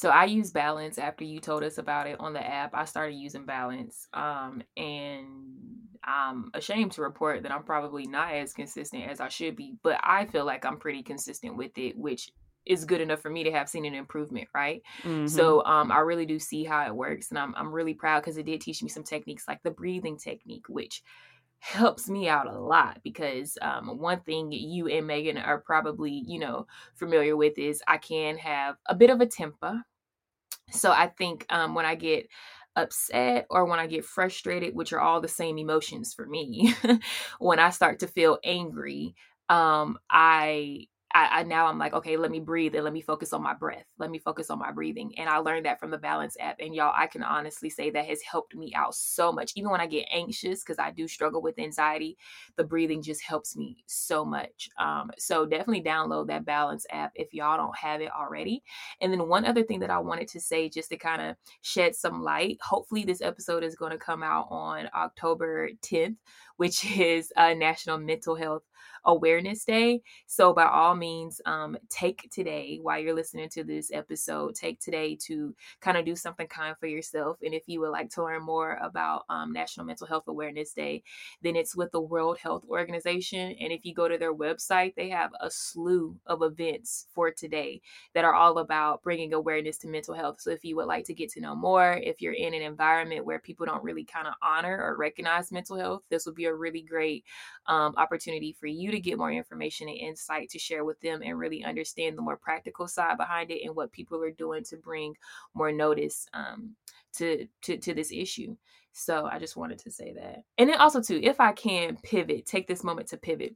So 0.00 0.08
I 0.08 0.24
use 0.24 0.50
Balance 0.50 0.96
after 0.96 1.24
you 1.24 1.40
told 1.40 1.62
us 1.62 1.76
about 1.76 2.06
it 2.06 2.18
on 2.18 2.32
the 2.32 2.40
app. 2.40 2.74
I 2.74 2.86
started 2.86 3.16
using 3.16 3.44
Balance. 3.44 4.08
Um, 4.14 4.62
and 4.74 5.26
I'm 6.02 6.50
ashamed 6.54 6.92
to 6.92 7.02
report 7.02 7.42
that 7.42 7.52
I'm 7.52 7.64
probably 7.64 8.06
not 8.06 8.32
as 8.32 8.54
consistent 8.54 9.10
as 9.10 9.20
I 9.20 9.28
should 9.28 9.56
be, 9.56 9.74
but 9.82 10.00
I 10.02 10.24
feel 10.24 10.46
like 10.46 10.64
I'm 10.64 10.78
pretty 10.78 11.02
consistent 11.02 11.54
with 11.54 11.76
it, 11.76 11.98
which 11.98 12.30
is 12.64 12.86
good 12.86 13.02
enough 13.02 13.20
for 13.20 13.28
me 13.28 13.44
to 13.44 13.52
have 13.52 13.68
seen 13.68 13.84
an 13.84 13.94
improvement, 13.94 14.48
right? 14.54 14.80
Mm-hmm. 15.02 15.26
So 15.26 15.62
um, 15.66 15.92
I 15.92 15.98
really 15.98 16.24
do 16.24 16.38
see 16.38 16.64
how 16.64 16.86
it 16.86 16.96
works, 16.96 17.28
and 17.28 17.38
I'm 17.38 17.54
I'm 17.54 17.70
really 17.70 17.92
proud 17.92 18.22
because 18.22 18.38
it 18.38 18.46
did 18.46 18.62
teach 18.62 18.82
me 18.82 18.88
some 18.88 19.04
techniques 19.04 19.44
like 19.46 19.62
the 19.62 19.70
breathing 19.70 20.16
technique, 20.16 20.64
which 20.70 21.02
helps 21.60 22.08
me 22.08 22.28
out 22.28 22.46
a 22.46 22.58
lot 22.58 23.00
because 23.04 23.56
um, 23.62 23.98
one 23.98 24.20
thing 24.20 24.50
you 24.50 24.88
and 24.88 25.06
Megan 25.06 25.38
are 25.38 25.60
probably, 25.60 26.24
you 26.26 26.38
know, 26.38 26.66
familiar 26.94 27.36
with 27.36 27.58
is 27.58 27.82
I 27.86 27.98
can 27.98 28.38
have 28.38 28.76
a 28.86 28.94
bit 28.94 29.10
of 29.10 29.20
a 29.20 29.26
temper. 29.26 29.82
So 30.72 30.90
I 30.90 31.08
think 31.08 31.46
um, 31.50 31.74
when 31.74 31.84
I 31.84 31.94
get 31.94 32.28
upset 32.76 33.46
or 33.50 33.66
when 33.66 33.78
I 33.78 33.86
get 33.86 34.04
frustrated, 34.04 34.74
which 34.74 34.92
are 34.92 35.00
all 35.00 35.20
the 35.20 35.28
same 35.28 35.58
emotions 35.58 36.14
for 36.14 36.26
me, 36.26 36.74
when 37.38 37.58
I 37.58 37.70
start 37.70 38.00
to 38.00 38.06
feel 38.06 38.38
angry, 38.42 39.14
um, 39.48 39.98
I 40.10 40.86
I, 41.12 41.40
I, 41.40 41.42
now 41.42 41.66
I'm 41.66 41.78
like, 41.78 41.92
okay, 41.92 42.16
let 42.16 42.30
me 42.30 42.38
breathe 42.38 42.74
and 42.74 42.84
let 42.84 42.92
me 42.92 43.00
focus 43.00 43.32
on 43.32 43.42
my 43.42 43.54
breath. 43.54 43.84
Let 43.98 44.10
me 44.10 44.18
focus 44.18 44.48
on 44.48 44.58
my 44.58 44.70
breathing. 44.70 45.12
And 45.18 45.28
I 45.28 45.38
learned 45.38 45.66
that 45.66 45.80
from 45.80 45.90
the 45.90 45.98
Balance 45.98 46.36
app. 46.38 46.56
And 46.60 46.74
y'all, 46.74 46.94
I 46.96 47.08
can 47.08 47.22
honestly 47.24 47.68
say 47.68 47.90
that 47.90 48.06
has 48.06 48.22
helped 48.22 48.54
me 48.54 48.72
out 48.76 48.94
so 48.94 49.32
much. 49.32 49.52
Even 49.56 49.70
when 49.70 49.80
I 49.80 49.86
get 49.86 50.06
anxious, 50.12 50.62
because 50.62 50.78
I 50.78 50.92
do 50.92 51.08
struggle 51.08 51.42
with 51.42 51.58
anxiety, 51.58 52.16
the 52.56 52.64
breathing 52.64 53.02
just 53.02 53.22
helps 53.22 53.56
me 53.56 53.82
so 53.86 54.24
much. 54.24 54.68
Um, 54.78 55.10
so 55.18 55.44
definitely 55.44 55.82
download 55.82 56.28
that 56.28 56.44
Balance 56.44 56.86
app 56.90 57.10
if 57.16 57.34
y'all 57.34 57.56
don't 57.56 57.76
have 57.76 58.00
it 58.00 58.10
already. 58.12 58.62
And 59.00 59.12
then 59.12 59.28
one 59.28 59.44
other 59.44 59.64
thing 59.64 59.80
that 59.80 59.90
I 59.90 59.98
wanted 59.98 60.28
to 60.28 60.40
say, 60.40 60.68
just 60.68 60.90
to 60.90 60.96
kind 60.96 61.22
of 61.22 61.36
shed 61.62 61.96
some 61.96 62.22
light. 62.22 62.58
Hopefully, 62.62 63.04
this 63.04 63.22
episode 63.22 63.64
is 63.64 63.74
going 63.74 63.92
to 63.92 63.98
come 63.98 64.22
out 64.22 64.46
on 64.50 64.88
October 64.94 65.70
10th, 65.82 66.16
which 66.56 66.84
is 66.98 67.32
a 67.36 67.54
National 67.54 67.98
Mental 67.98 68.36
Health 68.36 68.62
Awareness 69.04 69.64
Day. 69.64 70.02
So, 70.26 70.52
by 70.52 70.66
all 70.66 70.94
means, 70.94 71.40
um, 71.46 71.76
take 71.88 72.28
today 72.30 72.78
while 72.82 72.98
you're 72.98 73.14
listening 73.14 73.48
to 73.50 73.64
this 73.64 73.90
episode, 73.92 74.54
take 74.54 74.80
today 74.80 75.16
to 75.26 75.54
kind 75.80 75.96
of 75.96 76.04
do 76.04 76.16
something 76.16 76.46
kind 76.46 76.76
for 76.78 76.86
yourself. 76.86 77.38
And 77.42 77.54
if 77.54 77.62
you 77.66 77.80
would 77.80 77.90
like 77.90 78.10
to 78.10 78.24
learn 78.24 78.42
more 78.42 78.78
about 78.82 79.24
um, 79.28 79.52
National 79.52 79.86
Mental 79.86 80.06
Health 80.06 80.24
Awareness 80.28 80.72
Day, 80.72 81.02
then 81.42 81.56
it's 81.56 81.76
with 81.76 81.90
the 81.92 82.00
World 82.00 82.38
Health 82.38 82.64
Organization. 82.68 83.56
And 83.60 83.72
if 83.72 83.84
you 83.84 83.94
go 83.94 84.08
to 84.08 84.18
their 84.18 84.34
website, 84.34 84.94
they 84.94 85.08
have 85.10 85.30
a 85.40 85.50
slew 85.50 86.16
of 86.26 86.42
events 86.42 87.06
for 87.14 87.30
today 87.30 87.80
that 88.14 88.24
are 88.24 88.34
all 88.34 88.58
about 88.58 89.02
bringing 89.02 89.32
awareness 89.32 89.78
to 89.78 89.88
mental 89.88 90.14
health. 90.14 90.40
So, 90.40 90.50
if 90.50 90.64
you 90.64 90.76
would 90.76 90.86
like 90.86 91.04
to 91.06 91.14
get 91.14 91.30
to 91.32 91.40
know 91.40 91.54
more, 91.54 91.94
if 92.02 92.20
you're 92.20 92.32
in 92.34 92.54
an 92.54 92.62
environment 92.62 93.24
where 93.24 93.38
people 93.38 93.66
don't 93.66 93.82
really 93.84 94.04
kind 94.04 94.26
of 94.26 94.34
honor 94.42 94.78
or 94.82 94.96
recognize 94.96 95.52
mental 95.52 95.76
health, 95.78 96.02
this 96.10 96.26
would 96.26 96.34
be 96.34 96.46
a 96.46 96.54
really 96.54 96.82
great 96.82 97.24
um, 97.66 97.94
opportunity 97.96 98.52
for 98.52 98.66
you 98.66 98.89
to 98.90 99.00
get 99.00 99.18
more 99.18 99.32
information 99.32 99.88
and 99.88 99.96
insight 99.96 100.50
to 100.50 100.58
share 100.58 100.84
with 100.84 101.00
them 101.00 101.22
and 101.24 101.38
really 101.38 101.64
understand 101.64 102.16
the 102.16 102.22
more 102.22 102.36
practical 102.36 102.86
side 102.88 103.16
behind 103.16 103.50
it 103.50 103.64
and 103.64 103.74
what 103.74 103.92
people 103.92 104.22
are 104.22 104.30
doing 104.30 104.64
to 104.64 104.76
bring 104.76 105.14
more 105.54 105.72
notice 105.72 106.26
um, 106.34 106.74
to, 107.14 107.46
to 107.62 107.76
to 107.78 107.94
this 107.94 108.12
issue. 108.12 108.56
So 108.92 109.26
I 109.26 109.38
just 109.38 109.56
wanted 109.56 109.78
to 109.80 109.90
say 109.90 110.12
that. 110.14 110.42
And 110.58 110.68
then 110.68 110.78
also 110.78 111.00
too, 111.00 111.20
if 111.22 111.40
I 111.40 111.52
can 111.52 111.96
pivot, 112.02 112.46
take 112.46 112.66
this 112.66 112.84
moment 112.84 113.08
to 113.08 113.16
pivot. 113.16 113.54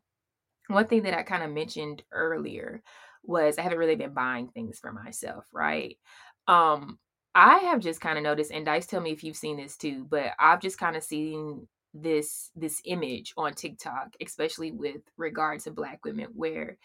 One 0.68 0.86
thing 0.86 1.02
that 1.02 1.14
I 1.14 1.22
kind 1.22 1.42
of 1.42 1.50
mentioned 1.50 2.02
earlier 2.12 2.82
was 3.22 3.58
I 3.58 3.62
haven't 3.62 3.78
really 3.78 3.96
been 3.96 4.14
buying 4.14 4.48
things 4.48 4.78
for 4.78 4.92
myself, 4.92 5.44
right? 5.52 5.98
Um 6.46 6.98
I 7.34 7.58
have 7.58 7.80
just 7.80 8.00
kind 8.00 8.16
of 8.16 8.22
noticed, 8.22 8.52
and 8.52 8.64
Dice, 8.64 8.86
tell 8.86 9.00
me 9.00 9.10
if 9.10 9.24
you've 9.24 9.36
seen 9.36 9.56
this 9.56 9.76
too, 9.76 10.06
but 10.08 10.34
I've 10.38 10.60
just 10.60 10.78
kind 10.78 10.94
of 10.94 11.02
seen 11.02 11.66
this 11.94 12.50
this 12.56 12.82
image 12.84 13.32
on 13.36 13.54
TikTok, 13.54 14.14
especially 14.20 14.72
with 14.72 15.00
regard 15.16 15.60
to 15.60 15.70
black 15.70 16.04
women, 16.04 16.28
where 16.34 16.76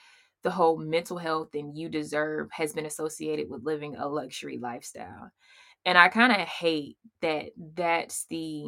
the 0.44 0.52
whole 0.52 0.78
mental 0.78 1.18
health 1.18 1.50
and 1.54 1.78
you 1.78 1.90
deserve 1.90 2.50
has 2.52 2.74
been 2.74 2.86
associated 2.86 3.50
with 3.50 3.66
living 3.66 3.96
a 3.96 4.08
luxury 4.08 4.58
lifestyle. 4.58 5.32
And 5.86 5.98
I 5.98 6.08
kind 6.10 6.32
of 6.32 6.48
hate 6.48 6.98
that 7.22 7.48
that's 7.76 8.26
the 8.30 8.66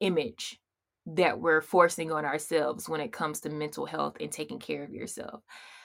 image 0.00 0.58
that 1.06 1.40
we're 1.40 1.60
forcing 1.60 2.12
on 2.12 2.24
ourselves 2.24 2.88
when 2.88 3.00
it 3.00 3.12
comes 3.12 3.40
to 3.40 3.50
mental 3.50 3.84
health 3.84 4.16
and 4.20 4.30
taking 4.30 4.58
care 4.58 4.84
of 4.84 4.92
yourself. 4.92 5.42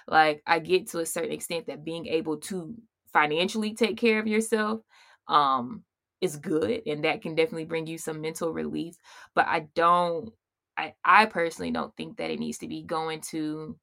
Like 0.08 0.44
I 0.46 0.60
get 0.60 0.90
to 0.92 1.00
a 1.00 1.06
certain 1.06 1.32
extent 1.32 1.68
that 1.68 1.84
being 1.84 2.06
able 2.06 2.38
to 2.42 2.76
financially 3.12 3.74
take 3.74 3.98
care 3.98 4.20
of 4.20 4.28
yourself 4.28 4.82
um 5.28 5.84
is 6.22 6.38
good 6.38 6.82
and 6.88 7.04
that 7.04 7.22
can 7.22 7.36
definitely 7.36 7.66
bring 7.66 7.88
you 7.88 7.98
some 7.98 8.22
mental 8.22 8.52
relief 8.54 8.96
but 9.34 9.46
i 9.48 9.68
don't 9.76 10.32
i 10.78 10.94
i 11.04 11.26
personally 11.26 11.72
don't 11.72 11.96
think 11.96 12.18
that 12.18 12.32
it 12.32 12.40
needs 12.40 12.58
to 12.58 12.68
be 12.68 12.84
going 12.84 13.22
to 13.22 13.78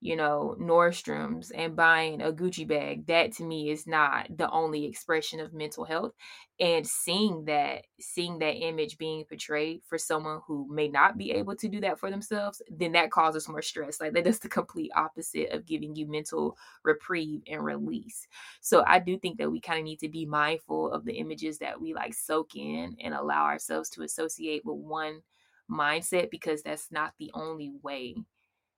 you 0.00 0.14
know, 0.14 0.54
Nordstrom's 0.60 1.50
and 1.50 1.74
buying 1.74 2.20
a 2.20 2.30
Gucci 2.30 2.68
bag, 2.68 3.06
that 3.06 3.32
to 3.32 3.44
me 3.44 3.70
is 3.70 3.86
not 3.86 4.26
the 4.36 4.50
only 4.50 4.84
expression 4.84 5.40
of 5.40 5.54
mental 5.54 5.84
health. 5.84 6.12
And 6.60 6.86
seeing 6.86 7.46
that, 7.46 7.84
seeing 7.98 8.38
that 8.38 8.56
image 8.56 8.98
being 8.98 9.24
portrayed 9.24 9.80
for 9.86 9.96
someone 9.96 10.40
who 10.46 10.68
may 10.70 10.88
not 10.88 11.16
be 11.16 11.32
able 11.32 11.56
to 11.56 11.68
do 11.68 11.80
that 11.80 11.98
for 11.98 12.10
themselves, 12.10 12.60
then 12.70 12.92
that 12.92 13.10
causes 13.10 13.48
more 13.48 13.62
stress. 13.62 14.00
Like 14.00 14.12
that 14.12 14.26
is 14.26 14.38
the 14.38 14.48
complete 14.48 14.90
opposite 14.94 15.50
of 15.50 15.66
giving 15.66 15.96
you 15.96 16.06
mental 16.06 16.56
reprieve 16.84 17.42
and 17.46 17.64
release. 17.64 18.26
So 18.60 18.84
I 18.86 18.98
do 18.98 19.18
think 19.18 19.38
that 19.38 19.50
we 19.50 19.60
kind 19.60 19.78
of 19.78 19.84
need 19.84 20.00
to 20.00 20.08
be 20.08 20.26
mindful 20.26 20.92
of 20.92 21.04
the 21.04 21.14
images 21.14 21.58
that 21.58 21.80
we 21.80 21.94
like 21.94 22.14
soak 22.14 22.54
in 22.54 22.96
and 23.02 23.14
allow 23.14 23.44
ourselves 23.44 23.88
to 23.90 24.02
associate 24.02 24.62
with 24.64 24.76
one 24.76 25.22
mindset 25.70 26.30
because 26.30 26.62
that's 26.62 26.92
not 26.92 27.12
the 27.18 27.30
only 27.34 27.72
way 27.82 28.14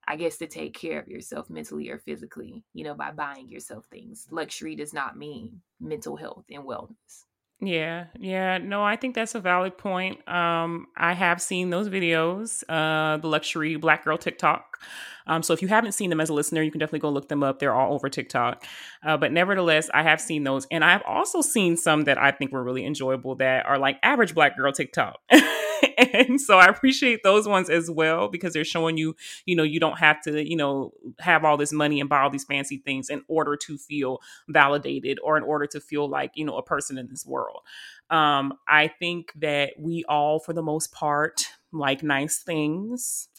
I 0.09 0.15
guess, 0.15 0.37
to 0.39 0.47
take 0.47 0.73
care 0.73 0.99
of 0.99 1.07
yourself 1.07 1.51
mentally 1.51 1.89
or 1.89 1.99
physically, 1.99 2.63
you 2.73 2.83
know, 2.83 2.95
by 2.95 3.11
buying 3.11 3.47
yourself 3.47 3.85
things. 3.91 4.27
Luxury 4.31 4.75
does 4.75 4.91
not 4.91 5.15
mean 5.15 5.61
mental 5.79 6.15
health 6.15 6.45
and 6.49 6.63
wellness. 6.63 7.25
Yeah, 7.61 8.05
yeah. 8.17 8.57
No, 8.57 8.83
I 8.83 8.95
think 8.95 9.13
that's 9.13 9.35
a 9.35 9.39
valid 9.39 9.77
point. 9.77 10.27
Um, 10.27 10.87
I 10.97 11.13
have 11.13 11.41
seen 11.41 11.69
those 11.69 11.89
videos, 11.89 12.63
uh, 12.69 13.17
the 13.17 13.27
luxury 13.27 13.75
black 13.75 14.05
girl 14.05 14.17
TikTok. 14.17 14.79
Um, 15.27 15.43
so 15.43 15.53
if 15.53 15.61
you 15.61 15.67
haven't 15.67 15.91
seen 15.91 16.09
them 16.09 16.21
as 16.21 16.29
a 16.29 16.33
listener, 16.33 16.63
you 16.63 16.71
can 16.71 16.79
definitely 16.79 16.99
go 16.99 17.09
look 17.09 17.27
them 17.27 17.43
up. 17.43 17.59
They're 17.59 17.75
all 17.75 17.93
over 17.93 18.09
TikTok. 18.09 18.63
Uh, 19.03 19.17
but 19.17 19.31
nevertheless, 19.31 19.91
I 19.93 20.01
have 20.03 20.19
seen 20.21 20.43
those, 20.43 20.65
and 20.71 20.83
I've 20.83 21.03
also 21.03 21.41
seen 21.41 21.77
some 21.77 22.05
that 22.05 22.17
I 22.17 22.31
think 22.31 22.51
were 22.51 22.63
really 22.63 22.85
enjoyable 22.85 23.35
that 23.35 23.67
are 23.67 23.77
like 23.77 23.99
average 24.01 24.33
black 24.33 24.57
girl 24.57 24.71
TikTok. 24.71 25.19
and 25.97 26.39
so 26.39 26.57
I 26.57 26.65
appreciate 26.65 27.23
those 27.23 27.47
ones 27.47 27.69
as 27.69 27.89
well 27.89 28.27
because 28.27 28.53
they're 28.53 28.63
showing 28.65 28.97
you, 28.97 29.15
you 29.45 29.55
know, 29.55 29.63
you 29.63 29.79
don't 29.79 29.99
have 29.99 30.21
to, 30.23 30.47
you 30.47 30.55
know, 30.55 30.91
have 31.19 31.43
all 31.45 31.57
this 31.57 31.71
money 31.71 31.99
and 31.99 32.09
buy 32.09 32.21
all 32.21 32.29
these 32.29 32.45
fancy 32.45 32.77
things 32.77 33.09
in 33.09 33.23
order 33.27 33.55
to 33.57 33.77
feel 33.77 34.19
validated 34.47 35.19
or 35.23 35.37
in 35.37 35.43
order 35.43 35.65
to 35.67 35.79
feel 35.79 36.07
like, 36.07 36.31
you 36.35 36.45
know, 36.45 36.57
a 36.57 36.63
person 36.63 36.97
in 36.97 37.07
this 37.07 37.25
world. 37.25 37.61
Um, 38.09 38.53
I 38.67 38.87
think 38.87 39.31
that 39.35 39.73
we 39.77 40.03
all, 40.09 40.39
for 40.39 40.53
the 40.53 40.63
most 40.63 40.91
part, 40.91 41.47
like 41.71 42.03
nice 42.03 42.39
things. 42.39 43.27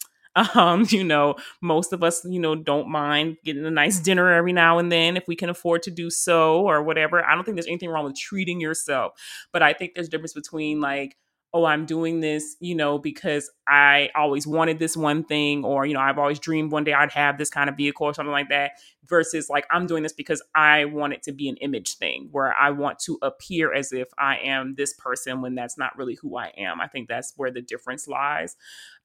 Um, 0.55 0.85
you 0.87 1.03
know, 1.03 1.35
most 1.61 1.91
of 1.91 2.03
us, 2.03 2.23
you 2.23 2.39
know, 2.39 2.55
don't 2.55 2.87
mind 2.87 3.35
getting 3.43 3.65
a 3.65 3.69
nice 3.69 3.99
dinner 3.99 4.31
every 4.31 4.53
now 4.53 4.79
and 4.79 4.89
then 4.89 5.17
if 5.17 5.27
we 5.27 5.35
can 5.35 5.49
afford 5.49 5.83
to 5.83 5.91
do 5.91 6.09
so 6.09 6.61
or 6.61 6.81
whatever. 6.81 7.21
I 7.21 7.35
don't 7.35 7.43
think 7.43 7.57
there's 7.57 7.67
anything 7.67 7.89
wrong 7.89 8.05
with 8.05 8.15
treating 8.15 8.61
yourself, 8.61 9.11
but 9.51 9.61
I 9.61 9.73
think 9.73 9.93
there's 9.93 10.07
a 10.07 10.09
difference 10.09 10.31
between 10.31 10.79
like 10.79 11.17
oh, 11.53 11.65
I'm 11.65 11.85
doing 11.85 12.21
this, 12.21 12.55
you 12.61 12.75
know, 12.75 12.97
because 12.97 13.51
I 13.67 14.09
always 14.15 14.47
wanted 14.47 14.79
this 14.79 14.95
one 14.95 15.23
thing, 15.23 15.65
or, 15.65 15.85
you 15.85 15.93
know, 15.93 15.99
I've 15.99 16.17
always 16.17 16.39
dreamed 16.39 16.71
one 16.71 16.85
day 16.85 16.93
I'd 16.93 17.11
have 17.11 17.37
this 17.37 17.49
kind 17.49 17.69
of 17.69 17.75
vehicle 17.75 18.05
or 18.05 18.13
something 18.13 18.31
like 18.31 18.49
that, 18.49 18.71
versus 19.05 19.49
like 19.49 19.65
I'm 19.69 19.87
doing 19.87 20.03
this 20.03 20.13
because 20.13 20.41
I 20.55 20.85
want 20.85 21.11
it 21.11 21.23
to 21.23 21.33
be 21.33 21.49
an 21.49 21.57
image 21.57 21.95
thing 21.95 22.29
where 22.31 22.53
I 22.53 22.71
want 22.71 22.99
to 22.99 23.17
appear 23.21 23.73
as 23.73 23.91
if 23.91 24.07
I 24.17 24.37
am 24.37 24.75
this 24.75 24.93
person 24.93 25.41
when 25.41 25.55
that's 25.55 25.77
not 25.77 25.97
really 25.97 26.15
who 26.21 26.37
I 26.37 26.53
am. 26.57 26.79
I 26.79 26.87
think 26.87 27.09
that's 27.09 27.33
where 27.35 27.51
the 27.51 27.61
difference 27.61 28.07
lies. 28.07 28.55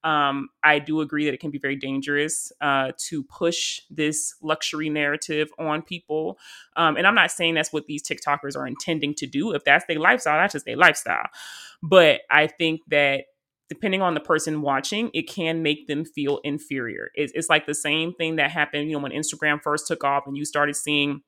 Um, 0.05 0.51
I 0.63 0.79
do 0.79 1.01
agree 1.01 1.25
that 1.25 1.35
it 1.35 1.41
can 1.41 1.51
be 1.51 1.59
very 1.59 1.75
dangerous 1.75 2.53
uh, 2.61 2.93
to 3.09 3.25
push 3.25 3.81
this 3.91 4.37
luxury 4.41 4.89
narrative 4.89 5.51
on 5.59 5.83
people. 5.83 6.39
Um, 6.77 6.97
and 6.97 7.09
I'm 7.09 7.17
not 7.17 7.33
saying 7.33 7.55
that's 7.55 7.73
what 7.73 7.87
these 7.87 8.05
TikTokers 8.05 8.57
are 8.57 8.69
intending 8.69 9.15
to 9.15 9.27
do. 9.27 9.53
If 9.53 9.65
that's 9.65 9.85
their 9.87 9.99
lifestyle, 9.99 10.39
that's 10.39 10.53
just 10.53 10.67
their 10.67 10.77
lifestyle. 10.77 11.27
But 11.83 12.21
I 12.31 12.47
think 12.47 12.81
that 12.89 13.25
depending 13.69 14.03
on 14.03 14.15
the 14.15 14.21
person 14.21 14.63
watching, 14.63 15.11
it 15.13 15.29
can 15.29 15.63
make 15.63 15.89
them 15.89 16.05
feel 16.05 16.41
inferior. 16.45 17.11
It's, 17.15 17.33
it's 17.35 17.49
like 17.49 17.67
the 17.67 17.75
same 17.75 18.13
thing 18.15 18.37
that 18.37 18.51
happened, 18.51 18.89
you 18.89 18.97
know, 18.97 19.03
when 19.03 19.13
Instagram 19.13 19.61
first 19.63 19.87
took 19.87 20.05
off 20.05 20.25
and 20.27 20.37
you 20.37 20.45
started 20.45 20.77
seeing 20.77 21.23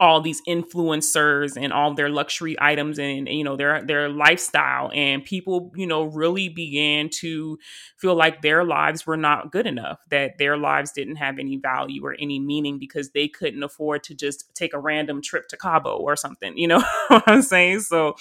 all 0.00 0.22
these 0.22 0.40
influencers 0.48 1.62
and 1.62 1.74
all 1.74 1.92
their 1.92 2.08
luxury 2.08 2.56
items 2.58 2.98
and, 2.98 3.28
you 3.28 3.44
know 3.44 3.54
their 3.54 3.82
their 3.84 4.08
lifestyle. 4.08 4.90
And 4.94 5.24
people 5.24 5.70
you 5.76 5.86
know 5.86 6.04
really 6.04 6.48
began 6.48 7.10
to 7.20 7.58
feel 7.96 8.14
like 8.14 8.40
their 8.40 8.64
lives 8.64 9.06
were 9.06 9.18
not 9.18 9.52
good 9.52 9.66
enough 9.66 10.00
that 10.08 10.38
their 10.38 10.56
lives 10.56 10.92
didn't 10.92 11.16
have 11.16 11.38
any 11.38 11.58
value 11.58 12.04
or 12.04 12.16
any 12.18 12.40
meaning 12.40 12.78
because 12.78 13.10
they 13.10 13.28
couldn't 13.28 13.62
afford 13.62 14.02
to 14.04 14.14
just 14.14 14.52
take 14.54 14.72
a 14.72 14.78
random 14.78 15.20
trip 15.20 15.48
to 15.48 15.56
Cabo 15.56 15.98
or 15.98 16.16
something 16.16 16.56
you 16.56 16.66
know 16.66 16.82
what 17.08 17.22
I'm 17.26 17.42
saying? 17.42 17.80
So 17.80 18.16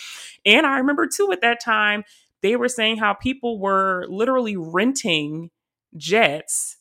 and 0.45 0.65
I 0.65 0.77
remember 0.77 1.07
too 1.07 1.31
at 1.31 1.41
that 1.41 1.61
time 1.61 2.03
they 2.41 2.55
were 2.55 2.69
saying 2.69 2.97
how 2.97 3.13
people 3.13 3.59
were 3.59 4.05
literally 4.09 4.57
renting 4.57 5.49
jets 5.95 6.77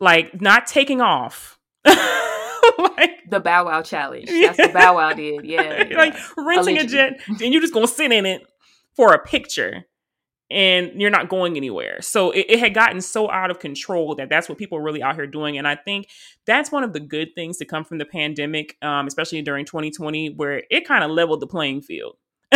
like 0.00 0.40
not 0.40 0.66
taking 0.66 1.00
off 1.00 1.58
the 3.32 3.40
Bow 3.40 3.66
Wow 3.66 3.82
challenge. 3.82 4.28
That's 4.28 4.58
what 4.58 4.72
Bow 4.72 4.96
Wow 4.96 5.12
did. 5.12 5.44
Yeah, 5.44 5.84
yeah. 5.90 5.96
like 5.96 6.14
renting 6.36 6.76
Allegedly. 6.76 6.98
a 6.98 7.10
jet 7.10 7.20
and 7.28 7.52
you're 7.52 7.62
just 7.62 7.74
gonna 7.74 7.88
sit 7.88 8.12
in 8.12 8.26
it 8.26 8.42
for 8.94 9.12
a 9.12 9.18
picture 9.18 9.86
and 10.52 11.00
you're 11.00 11.10
not 11.10 11.28
going 11.28 11.56
anywhere. 11.56 12.00
So 12.02 12.30
it, 12.30 12.46
it, 12.48 12.58
had 12.58 12.74
gotten 12.74 13.00
so 13.00 13.30
out 13.30 13.50
of 13.50 13.58
control 13.58 14.14
that 14.16 14.28
that's 14.28 14.50
what 14.50 14.58
people 14.58 14.76
are 14.76 14.82
really 14.82 15.02
out 15.02 15.14
here 15.14 15.26
doing. 15.26 15.56
And 15.56 15.66
I 15.66 15.76
think 15.76 16.08
that's 16.46 16.70
one 16.70 16.84
of 16.84 16.92
the 16.92 17.00
good 17.00 17.28
things 17.34 17.56
to 17.56 17.64
come 17.64 17.84
from 17.84 17.96
the 17.96 18.04
pandemic, 18.04 18.76
um, 18.82 19.06
especially 19.06 19.40
during 19.40 19.64
2020, 19.64 20.34
where 20.34 20.62
it 20.70 20.86
kind 20.86 21.02
of 21.04 21.10
leveled 21.10 21.40
the 21.40 21.46
playing 21.46 21.80
field. 21.80 22.16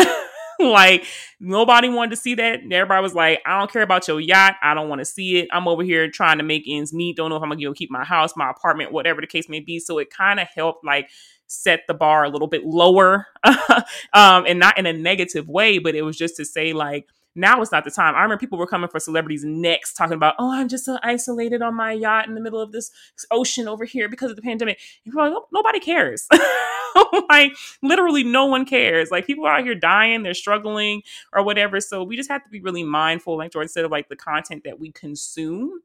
like 0.65 1.05
nobody 1.41 1.89
wanted 1.89 2.11
to 2.11 2.17
see 2.17 2.35
that. 2.35 2.61
Everybody 2.71 3.03
was 3.03 3.15
like, 3.15 3.41
I 3.47 3.59
don't 3.59 3.71
care 3.71 3.83
about 3.83 4.09
your 4.09 4.21
yacht. 4.21 4.55
I 4.63 4.75
don't 4.75 4.89
want 4.89 5.01
to 5.01 5.05
see 5.05 5.39
it. 5.39 5.49
I'm 5.53 5.69
over 5.69 5.83
here 5.83 6.11
trying 6.11 6.39
to 6.39 6.45
make 6.45 6.65
ends 6.69 6.93
meet. 6.93 7.17
Don't 7.17 7.31
know 7.31 7.37
if 7.37 7.43
I'm 7.43 7.49
gonna 7.49 7.61
you 7.61 7.69
know, 7.69 7.75
keep 7.75 7.91
my 7.91 8.05
house, 8.05 8.37
my 8.37 8.51
apartment, 8.51 8.93
whatever 8.93 9.21
the 9.21 9.27
case 9.27 9.49
may 9.49 9.61
be. 9.61 9.79
So 9.79 9.99
it 9.99 10.11
kind 10.11 10.41
of 10.41 10.49
helped 10.55 10.85
like 10.85 11.09
set 11.47 11.83
the 11.87 11.95
bar 11.95 12.25
a 12.25 12.29
little 12.29 12.49
bit 12.49 12.65
lower. 12.65 13.27
um, 13.45 14.47
and 14.47 14.59
not 14.59 14.79
in 14.79 14.87
a 14.87 14.93
negative 14.93 15.49
way, 15.49 15.79
but 15.79 15.95
it 15.95 16.03
was 16.03 16.17
just 16.17 16.37
to 16.37 16.45
say 16.45 16.73
like 16.73 17.07
now 17.37 17.61
it's 17.61 17.71
not 17.71 17.85
the 17.85 17.91
time. 17.91 18.15
I 18.15 18.23
remember 18.23 18.41
people 18.41 18.59
were 18.59 18.67
coming 18.67 18.89
for 18.89 18.99
celebrities 18.99 19.45
next, 19.45 19.93
talking 19.93 20.15
about, 20.15 20.35
oh, 20.39 20.53
I'm 20.53 20.69
just 20.69 20.87
so 20.87 20.99
isolated 21.03 21.61
on 21.61 21.75
my 21.75 21.93
yacht 21.93 22.27
in 22.27 22.35
the 22.35 22.41
middle 22.41 22.61
of 22.61 22.73
this 22.73 22.91
ocean 23.31 23.69
over 23.69 23.85
here 23.85 24.09
because 24.09 24.31
of 24.31 24.37
the 24.37 24.43
pandemic. 24.43 24.81
And 25.05 25.13
people 25.13 25.23
like, 25.23 25.43
nobody 25.53 25.79
cares. 25.79 26.27
like 27.31 27.53
literally 27.83 28.25
no 28.25 28.47
one 28.47 28.65
cares. 28.65 29.11
Like 29.11 29.27
people 29.27 29.47
are 29.47 29.57
out 29.57 29.65
here 29.65 29.75
dying, 29.75 30.23
they're 30.23 30.35
struggling 30.35 31.03
or 31.33 31.43
whatever. 31.43 31.81
So 31.81 32.03
we 32.03 32.17
just 32.17 32.31
have 32.31 32.45
to 32.45 32.51
be 32.51 32.61
really 32.61 32.85
mindful, 32.85 33.37
like 33.39 33.53
George 33.53 33.69
said, 33.69 33.85
of 33.85 33.91
like 33.91 34.09
the 34.09 34.17
content 34.17 34.63
that 34.65 34.79
we 34.79 34.93
consume. 34.93 35.81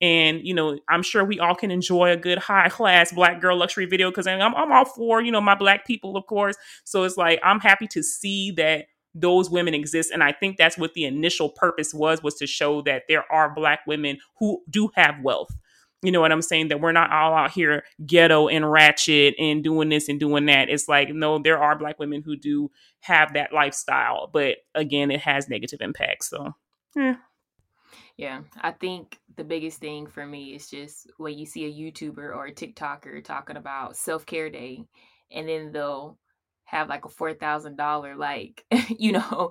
And 0.00 0.46
you 0.46 0.54
know, 0.54 0.78
I'm 0.88 1.02
sure 1.02 1.24
we 1.24 1.38
all 1.38 1.54
can 1.54 1.70
enjoy 1.70 2.10
a 2.10 2.16
good 2.16 2.38
high 2.38 2.68
class 2.68 3.12
black 3.12 3.40
girl 3.40 3.56
luxury 3.56 3.86
video 3.86 4.10
because 4.10 4.26
I'm, 4.26 4.54
I'm 4.54 4.72
all 4.72 4.84
for 4.84 5.22
you 5.22 5.32
know 5.32 5.40
my 5.40 5.54
black 5.54 5.86
people, 5.86 6.16
of 6.16 6.26
course. 6.26 6.56
So 6.84 7.04
it's 7.04 7.16
like 7.16 7.40
I'm 7.42 7.60
happy 7.60 7.86
to 7.88 8.02
see 8.02 8.50
that 8.52 8.86
those 9.14 9.48
women 9.48 9.74
exist 9.74 10.10
and 10.10 10.24
i 10.24 10.32
think 10.32 10.56
that's 10.56 10.76
what 10.76 10.92
the 10.94 11.04
initial 11.04 11.48
purpose 11.48 11.94
was 11.94 12.22
was 12.22 12.34
to 12.34 12.46
show 12.46 12.82
that 12.82 13.04
there 13.08 13.24
are 13.30 13.54
black 13.54 13.80
women 13.86 14.18
who 14.38 14.60
do 14.68 14.90
have 14.96 15.14
wealth 15.22 15.54
you 16.04 16.12
know 16.12 16.20
what 16.20 16.32
i'm 16.32 16.42
saying? 16.42 16.68
That 16.68 16.80
we're 16.80 16.92
not 16.92 17.10
all 17.10 17.34
out 17.34 17.50
here 17.50 17.84
ghetto 18.06 18.48
and 18.48 18.70
ratchet 18.70 19.34
and 19.38 19.64
doing 19.64 19.88
this 19.88 20.08
and 20.08 20.20
doing 20.20 20.46
that. 20.46 20.68
It's 20.68 20.88
like 20.88 21.10
no 21.10 21.38
there 21.38 21.58
are 21.58 21.78
black 21.78 21.98
women 21.98 22.22
who 22.22 22.36
do 22.36 22.70
have 23.00 23.34
that 23.34 23.52
lifestyle 23.52 24.30
but 24.32 24.58
again 24.74 25.10
it 25.10 25.20
has 25.20 25.48
negative 25.48 25.80
impacts 25.80 26.28
so. 26.28 26.54
Yeah. 26.96 27.16
Yeah, 28.16 28.42
I 28.60 28.70
think 28.70 29.18
the 29.36 29.42
biggest 29.42 29.80
thing 29.80 30.06
for 30.06 30.24
me 30.24 30.54
is 30.54 30.70
just 30.70 31.10
when 31.16 31.36
you 31.36 31.46
see 31.46 31.64
a 31.64 31.92
YouTuber 31.92 32.18
or 32.18 32.46
a 32.46 32.52
TikToker 32.52 33.24
talking 33.24 33.56
about 33.56 33.96
self 33.96 34.24
care 34.24 34.50
day, 34.50 34.84
and 35.32 35.48
then 35.48 35.72
they'll 35.72 36.16
have 36.64 36.88
like 36.88 37.04
a 37.04 37.08
four 37.08 37.34
thousand 37.34 37.76
dollar 37.76 38.16
like 38.16 38.64
you 38.98 39.12
know 39.12 39.50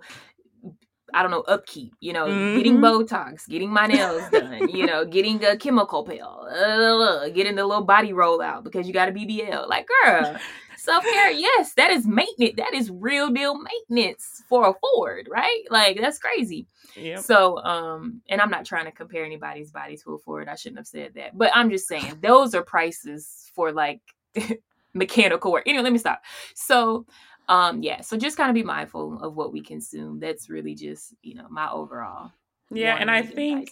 I 1.13 1.21
don't 1.21 1.31
know 1.31 1.41
upkeep, 1.41 1.93
you 1.99 2.13
know, 2.13 2.25
mm-hmm. 2.27 2.57
getting 2.57 2.77
Botox, 2.77 3.47
getting 3.47 3.71
my 3.71 3.87
nails 3.87 4.23
done, 4.31 4.69
you 4.69 4.85
know, 4.85 5.05
getting 5.05 5.43
a 5.43 5.55
chemical 5.55 6.03
peel, 6.03 6.47
uh, 6.49 7.29
getting 7.29 7.55
the 7.55 7.65
little 7.65 7.83
body 7.83 8.13
roll 8.13 8.41
out 8.41 8.63
because 8.63 8.87
you 8.87 8.93
got 8.93 9.09
a 9.09 9.11
BBL. 9.11 9.67
Like, 9.67 9.87
girl, 10.03 10.35
self 10.77 11.03
care, 11.03 11.31
yes, 11.31 11.73
that 11.73 11.91
is 11.91 12.07
maintenance. 12.07 12.55
That 12.57 12.73
is 12.73 12.89
real 12.91 13.29
deal 13.29 13.55
maintenance 13.55 14.43
for 14.49 14.67
a 14.67 14.73
Ford, 14.73 15.27
right? 15.29 15.63
Like, 15.69 15.99
that's 15.99 16.19
crazy. 16.19 16.67
Yep. 16.95 17.19
So, 17.19 17.57
um, 17.63 18.21
and 18.29 18.41
I'm 18.41 18.49
not 18.49 18.65
trying 18.65 18.85
to 18.85 18.91
compare 18.91 19.25
anybody's 19.25 19.71
body 19.71 19.97
to 19.97 20.13
a 20.13 20.17
Ford. 20.17 20.47
I 20.47 20.55
shouldn't 20.55 20.79
have 20.79 20.87
said 20.87 21.13
that, 21.15 21.37
but 21.37 21.51
I'm 21.53 21.69
just 21.69 21.87
saying 21.87 22.19
those 22.21 22.53
are 22.55 22.63
prices 22.63 23.51
for 23.55 23.71
like 23.71 24.01
mechanical 24.93 25.51
work. 25.51 25.63
Anyway, 25.65 25.83
let 25.83 25.93
me 25.93 25.99
stop. 25.99 26.21
So, 26.55 27.05
um, 27.49 27.83
yeah, 27.83 28.01
so 28.01 28.17
just 28.17 28.37
kind 28.37 28.49
of 28.49 28.55
be 28.55 28.63
mindful 28.63 29.21
of 29.21 29.35
what 29.35 29.51
we 29.51 29.61
consume. 29.61 30.19
That's 30.19 30.49
really 30.49 30.75
just, 30.75 31.13
you 31.21 31.35
know, 31.35 31.47
my 31.49 31.69
overall. 31.71 32.31
Yeah, 32.71 32.97
and 32.99 33.11
I 33.11 33.21
think 33.21 33.71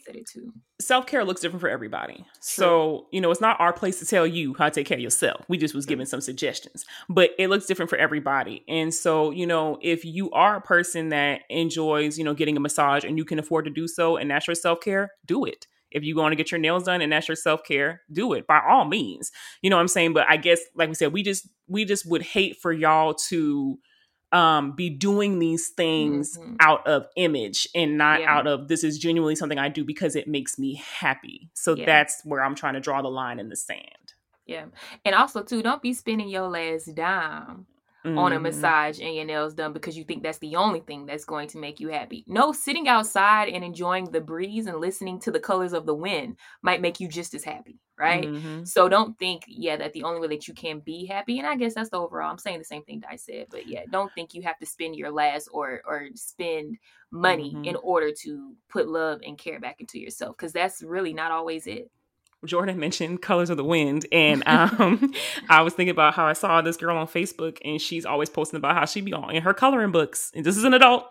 self 0.79 1.07
care 1.07 1.23
looks 1.23 1.41
different 1.41 1.61
for 1.61 1.69
everybody. 1.69 2.17
True. 2.17 2.25
So, 2.41 3.07
you 3.11 3.21
know, 3.21 3.31
it's 3.31 3.41
not 3.41 3.59
our 3.59 3.73
place 3.73 3.99
to 3.99 4.05
tell 4.05 4.27
you 4.27 4.53
how 4.53 4.65
to 4.65 4.71
take 4.71 4.85
care 4.85 4.97
of 4.97 5.01
yourself. 5.01 5.43
We 5.47 5.57
just 5.57 5.73
was 5.73 5.85
giving 5.85 6.05
some 6.05 6.21
suggestions, 6.21 6.85
but 7.09 7.31
it 7.39 7.49
looks 7.49 7.65
different 7.65 7.89
for 7.89 7.97
everybody. 7.97 8.63
And 8.67 8.93
so, 8.93 9.31
you 9.31 9.47
know, 9.47 9.79
if 9.81 10.05
you 10.05 10.29
are 10.31 10.57
a 10.57 10.61
person 10.61 11.09
that 11.09 11.41
enjoys, 11.49 12.17
you 12.17 12.23
know, 12.23 12.33
getting 12.33 12.57
a 12.57 12.59
massage 12.59 13.03
and 13.03 13.17
you 13.17 13.25
can 13.25 13.39
afford 13.39 13.65
to 13.65 13.71
do 13.71 13.87
so 13.87 14.17
and 14.17 14.29
that's 14.29 14.47
your 14.47 14.55
self 14.55 14.81
care, 14.81 15.11
do 15.25 15.45
it. 15.45 15.65
If 15.91 16.03
you 16.03 16.15
want 16.15 16.31
to 16.31 16.35
get 16.35 16.51
your 16.51 16.59
nails 16.59 16.83
done 16.83 17.01
and 17.01 17.11
that's 17.11 17.27
your 17.27 17.35
self 17.35 17.63
care, 17.63 18.01
do 18.11 18.33
it 18.33 18.47
by 18.47 18.61
all 18.67 18.85
means. 18.85 19.31
You 19.61 19.69
know 19.69 19.75
what 19.75 19.81
I'm 19.81 19.87
saying? 19.87 20.13
But 20.13 20.25
I 20.29 20.37
guess, 20.37 20.59
like 20.75 20.89
we 20.89 20.95
said, 20.95 21.13
we 21.13 21.23
just 21.23 21.47
we 21.67 21.85
just 21.85 22.05
would 22.05 22.21
hate 22.21 22.57
for 22.57 22.71
y'all 22.71 23.13
to 23.29 23.79
um 24.31 24.73
be 24.75 24.89
doing 24.89 25.39
these 25.39 25.69
things 25.69 26.37
mm-hmm. 26.37 26.55
out 26.61 26.87
of 26.87 27.05
image 27.17 27.67
and 27.75 27.97
not 27.97 28.21
yeah. 28.21 28.33
out 28.33 28.47
of 28.47 28.69
this 28.69 28.83
is 28.83 28.97
genuinely 28.97 29.35
something 29.35 29.59
I 29.59 29.67
do 29.69 29.83
because 29.83 30.15
it 30.15 30.27
makes 30.27 30.57
me 30.57 30.75
happy. 30.75 31.49
So 31.53 31.75
yeah. 31.75 31.85
that's 31.85 32.21
where 32.23 32.43
I'm 32.43 32.55
trying 32.55 32.75
to 32.75 32.79
draw 32.79 33.01
the 33.01 33.09
line 33.09 33.39
in 33.39 33.49
the 33.49 33.57
sand. 33.57 34.13
Yeah. 34.45 34.65
And 35.05 35.15
also 35.15 35.43
too, 35.43 35.61
don't 35.61 35.81
be 35.81 35.93
spending 35.93 36.29
your 36.29 36.47
last 36.47 36.95
dime 36.95 37.67
mm-hmm. 38.05 38.17
on 38.17 38.31
a 38.31 38.35
mm-hmm. 38.35 38.43
massage 38.43 38.99
and 38.99 39.15
your 39.15 39.25
nails 39.25 39.53
done 39.53 39.73
because 39.73 39.97
you 39.97 40.03
think 40.03 40.23
that's 40.23 40.39
the 40.39 40.55
only 40.55 40.79
thing 40.81 41.05
that's 41.05 41.25
going 41.25 41.47
to 41.49 41.57
make 41.57 41.79
you 41.79 41.89
happy. 41.89 42.23
No, 42.27 42.51
sitting 42.51 42.87
outside 42.87 43.49
and 43.49 43.63
enjoying 43.63 44.05
the 44.05 44.21
breeze 44.21 44.67
and 44.67 44.77
listening 44.77 45.19
to 45.21 45.31
the 45.31 45.39
colors 45.39 45.73
of 45.73 45.85
the 45.85 45.95
wind 45.95 46.37
might 46.61 46.81
make 46.81 46.99
you 46.99 47.07
just 47.07 47.33
as 47.33 47.43
happy, 47.43 47.79
right? 47.97 48.25
Mm-hmm. 48.25 48.63
So 48.65 48.89
don't 48.89 49.17
think, 49.19 49.43
yeah, 49.47 49.77
that 49.77 49.93
the 49.93 50.03
only 50.03 50.19
way 50.19 50.35
that 50.35 50.47
you 50.47 50.53
can 50.53 50.79
be 50.79 51.05
happy, 51.05 51.39
and 51.39 51.47
I 51.47 51.55
guess 51.55 51.75
that's 51.75 51.89
the 51.89 51.99
overall. 51.99 52.31
I'm 52.31 52.37
saying 52.37 52.59
the 52.59 52.65
same 52.65 52.83
thing 52.83 53.01
that 53.01 53.11
I 53.11 53.15
said, 53.15 53.47
but 53.49 53.67
yeah, 53.67 53.81
don't 53.91 54.11
think 54.13 54.33
you 54.33 54.41
have 54.43 54.59
to 54.59 54.65
spend 54.65 54.95
your 54.95 55.11
last 55.11 55.49
or 55.51 55.81
or 55.85 56.07
spend 56.15 56.77
money 57.11 57.51
mm-hmm. 57.53 57.65
in 57.65 57.75
order 57.77 58.11
to 58.23 58.55
put 58.69 58.87
love 58.87 59.19
and 59.25 59.37
care 59.37 59.59
back 59.59 59.81
into 59.81 59.99
yourself 59.99 60.35
because 60.37 60.53
that's 60.53 60.81
really 60.81 61.13
not 61.13 61.31
always 61.31 61.67
it. 61.67 61.91
Jordan 62.45 62.79
mentioned 62.79 63.21
Colors 63.21 63.49
of 63.49 63.57
the 63.57 63.63
Wind, 63.63 64.05
and 64.11 64.43
um, 64.47 65.13
I 65.49 65.61
was 65.61 65.73
thinking 65.73 65.91
about 65.91 66.13
how 66.13 66.25
I 66.25 66.33
saw 66.33 66.61
this 66.61 66.77
girl 66.77 66.97
on 66.97 67.07
Facebook, 67.07 67.57
and 67.63 67.79
she's 67.79 68.05
always 68.05 68.29
posting 68.29 68.57
about 68.57 68.75
how 68.75 68.85
she 68.85 69.01
be 69.01 69.13
on 69.13 69.35
in 69.35 69.43
her 69.43 69.53
coloring 69.53 69.91
books. 69.91 70.31
And 70.35 70.45
this 70.45 70.57
is 70.57 70.63
an 70.63 70.73
adult, 70.73 71.05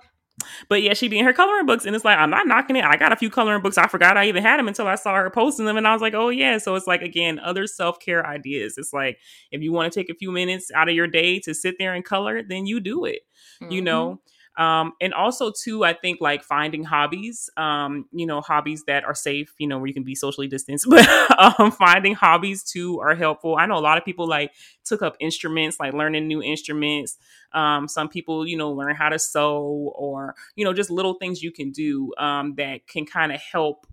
but 0.68 0.82
yeah, 0.82 0.94
she 0.94 1.08
be 1.08 1.18
in 1.18 1.24
her 1.24 1.32
coloring 1.32 1.66
books, 1.66 1.84
and 1.84 1.94
it's 1.94 2.04
like 2.04 2.18
I'm 2.18 2.30
not 2.30 2.46
knocking 2.46 2.76
it. 2.76 2.84
I 2.84 2.96
got 2.96 3.12
a 3.12 3.16
few 3.16 3.30
coloring 3.30 3.62
books. 3.62 3.78
I 3.78 3.86
forgot 3.86 4.16
I 4.16 4.28
even 4.28 4.42
had 4.42 4.58
them 4.58 4.68
until 4.68 4.86
I 4.86 4.94
saw 4.94 5.14
her 5.14 5.30
posting 5.30 5.66
them, 5.66 5.76
and 5.76 5.86
I 5.86 5.92
was 5.92 6.02
like, 6.02 6.14
oh 6.14 6.28
yeah. 6.28 6.58
So 6.58 6.74
it's 6.74 6.86
like 6.86 7.02
again, 7.02 7.38
other 7.38 7.66
self 7.66 8.00
care 8.00 8.26
ideas. 8.26 8.74
It's 8.76 8.92
like 8.92 9.18
if 9.50 9.62
you 9.62 9.72
want 9.72 9.92
to 9.92 10.00
take 10.00 10.10
a 10.10 10.14
few 10.14 10.30
minutes 10.30 10.70
out 10.74 10.88
of 10.88 10.94
your 10.94 11.06
day 11.06 11.38
to 11.40 11.54
sit 11.54 11.76
there 11.78 11.94
and 11.94 12.04
color, 12.04 12.42
then 12.42 12.66
you 12.66 12.80
do 12.80 13.04
it. 13.04 13.20
Mm-hmm. 13.62 13.72
You 13.72 13.82
know. 13.82 14.20
Um, 14.58 14.92
and 15.00 15.14
also 15.14 15.52
too, 15.52 15.84
I 15.84 15.92
think 15.94 16.20
like 16.20 16.42
finding 16.42 16.84
hobbies, 16.84 17.48
um, 17.56 18.06
you 18.12 18.26
know, 18.26 18.40
hobbies 18.40 18.84
that 18.86 19.04
are 19.04 19.14
safe, 19.14 19.54
you 19.58 19.66
know, 19.66 19.78
where 19.78 19.86
you 19.86 19.94
can 19.94 20.02
be 20.02 20.14
socially 20.14 20.48
distanced, 20.48 20.86
but 20.90 21.08
um, 21.38 21.70
finding 21.70 22.14
hobbies 22.14 22.62
too 22.62 23.00
are 23.00 23.14
helpful. 23.14 23.56
I 23.56 23.66
know 23.66 23.76
a 23.76 23.80
lot 23.80 23.96
of 23.96 24.04
people 24.04 24.28
like 24.28 24.52
took 24.84 25.02
up 25.02 25.16
instruments, 25.20 25.78
like 25.78 25.94
learning 25.94 26.26
new 26.26 26.42
instruments. 26.42 27.16
Um, 27.52 27.88
some 27.88 28.08
people, 28.08 28.46
you 28.46 28.56
know, 28.56 28.70
learn 28.70 28.96
how 28.96 29.08
to 29.08 29.18
sew 29.18 29.92
or, 29.96 30.34
you 30.56 30.64
know, 30.64 30.72
just 30.72 30.90
little 30.90 31.14
things 31.14 31.42
you 31.42 31.52
can 31.52 31.70
do 31.70 32.12
um, 32.18 32.54
that 32.56 32.86
can 32.86 33.06
kind 33.06 33.32
of 33.32 33.40
help 33.40 33.86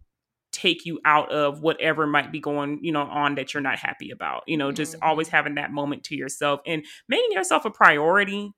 take 0.51 0.85
you 0.85 0.99
out 1.05 1.31
of 1.31 1.61
whatever 1.61 2.07
might 2.07 2.31
be 2.31 2.39
going 2.39 2.79
you 2.81 2.91
know 2.91 3.03
on 3.03 3.35
that 3.35 3.53
you're 3.53 3.61
not 3.61 3.77
happy 3.77 4.09
about 4.09 4.43
you 4.47 4.57
know 4.57 4.71
just 4.71 4.93
mm-hmm. 4.93 5.03
always 5.03 5.27
having 5.27 5.55
that 5.55 5.71
moment 5.71 6.03
to 6.03 6.15
yourself 6.15 6.61
and 6.65 6.83
making 7.07 7.31
yourself 7.31 7.63
a 7.65 7.69
priority 7.69 8.51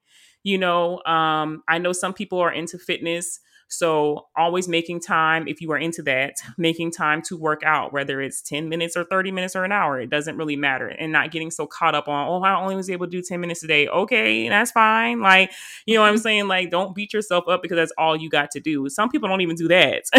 you 0.43 0.58
know 0.58 1.02
um, 1.06 1.63
i 1.67 1.78
know 1.78 1.91
some 1.91 2.13
people 2.13 2.39
are 2.39 2.52
into 2.52 2.78
fitness 2.78 3.39
so 3.71 4.25
always 4.36 4.67
making 4.67 4.99
time 4.99 5.47
if 5.47 5.62
you 5.62 5.71
are 5.71 5.78
into 5.78 6.02
that 6.02 6.34
making 6.58 6.91
time 6.91 7.21
to 7.21 7.38
work 7.38 7.62
out 7.63 7.93
whether 7.93 8.19
it's 8.19 8.41
10 8.41 8.67
minutes 8.67 8.97
or 8.97 9.04
30 9.04 9.32
minutes 9.32 9.56
or 9.56 9.63
an 9.63 9.71
hour 9.71 9.99
it 9.99 10.10
doesn't 10.10 10.38
really 10.38 10.56
matter 10.56 10.88
and 10.88 11.12
not 11.12 11.32
getting 11.32 11.52
so 11.52 11.67
caught 11.67 11.93
up 11.93 12.08
on 12.08 12.28
oh 12.28 12.41
i 12.43 12.60
only 12.60 12.75
was 12.75 12.89
able 12.89 13.06
to 13.06 13.12
do 13.12 13.21
10 13.21 13.39
minutes 13.39 13.63
a 13.63 13.67
day. 13.67 13.88
Okay 13.88 14.49
that's 14.49 14.71
fine 14.71 15.21
like 15.21 15.52
you 15.86 15.95
know 15.95 16.02
what 16.02 16.08
i'm 16.08 16.15
mm-hmm. 16.15 16.21
saying? 16.21 16.47
Like 16.47 16.71
don't 16.71 16.95
beat 16.95 17.13
yourself 17.13 17.47
up 17.47 17.62
because 17.62 17.75
that's 17.75 17.93
all 17.97 18.15
you 18.15 18.30
got 18.30 18.52
to 18.52 18.60
do. 18.60 18.89
Some 18.89 19.10
people 19.10 19.30
don't 19.30 19.41
even 19.41 19.56
do 19.56 19.67
that 19.67 20.04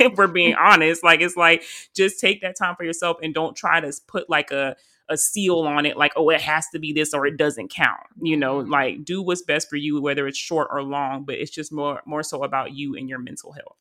if 0.00 0.16
we're 0.16 0.28
being 0.28 0.54
honest 0.58 1.02
like 1.02 1.20
it's 1.20 1.36
like 1.36 1.64
just 1.94 2.20
take 2.20 2.40
that 2.42 2.56
time 2.56 2.76
for 2.76 2.84
yourself 2.84 3.16
and 3.22 3.34
don't 3.34 3.56
try 3.56 3.80
to 3.80 3.92
put 4.06 4.30
like 4.30 4.50
a 4.50 4.76
a 5.08 5.16
seal 5.16 5.60
on 5.60 5.84
it 5.84 5.96
like 5.96 6.12
oh 6.16 6.30
it 6.30 6.40
has 6.40 6.66
to 6.72 6.78
be 6.78 6.92
this 6.92 7.12
or 7.12 7.26
it 7.26 7.36
doesn't 7.36 7.70
count 7.70 8.00
you 8.20 8.36
know 8.36 8.60
mm-hmm. 8.60 8.70
like 8.70 9.04
do 9.04 9.22
what's 9.22 9.42
best 9.42 9.68
for 9.68 9.76
you 9.76 10.00
whether 10.00 10.26
it's 10.26 10.38
short 10.38 10.68
or 10.70 10.82
long 10.82 11.24
but 11.24 11.34
it's 11.36 11.50
just 11.50 11.72
more 11.72 12.00
more 12.06 12.22
so 12.22 12.42
about 12.42 12.72
you 12.72 12.94
and 12.94 13.08
your 13.08 13.18
mental 13.18 13.52
health 13.52 13.76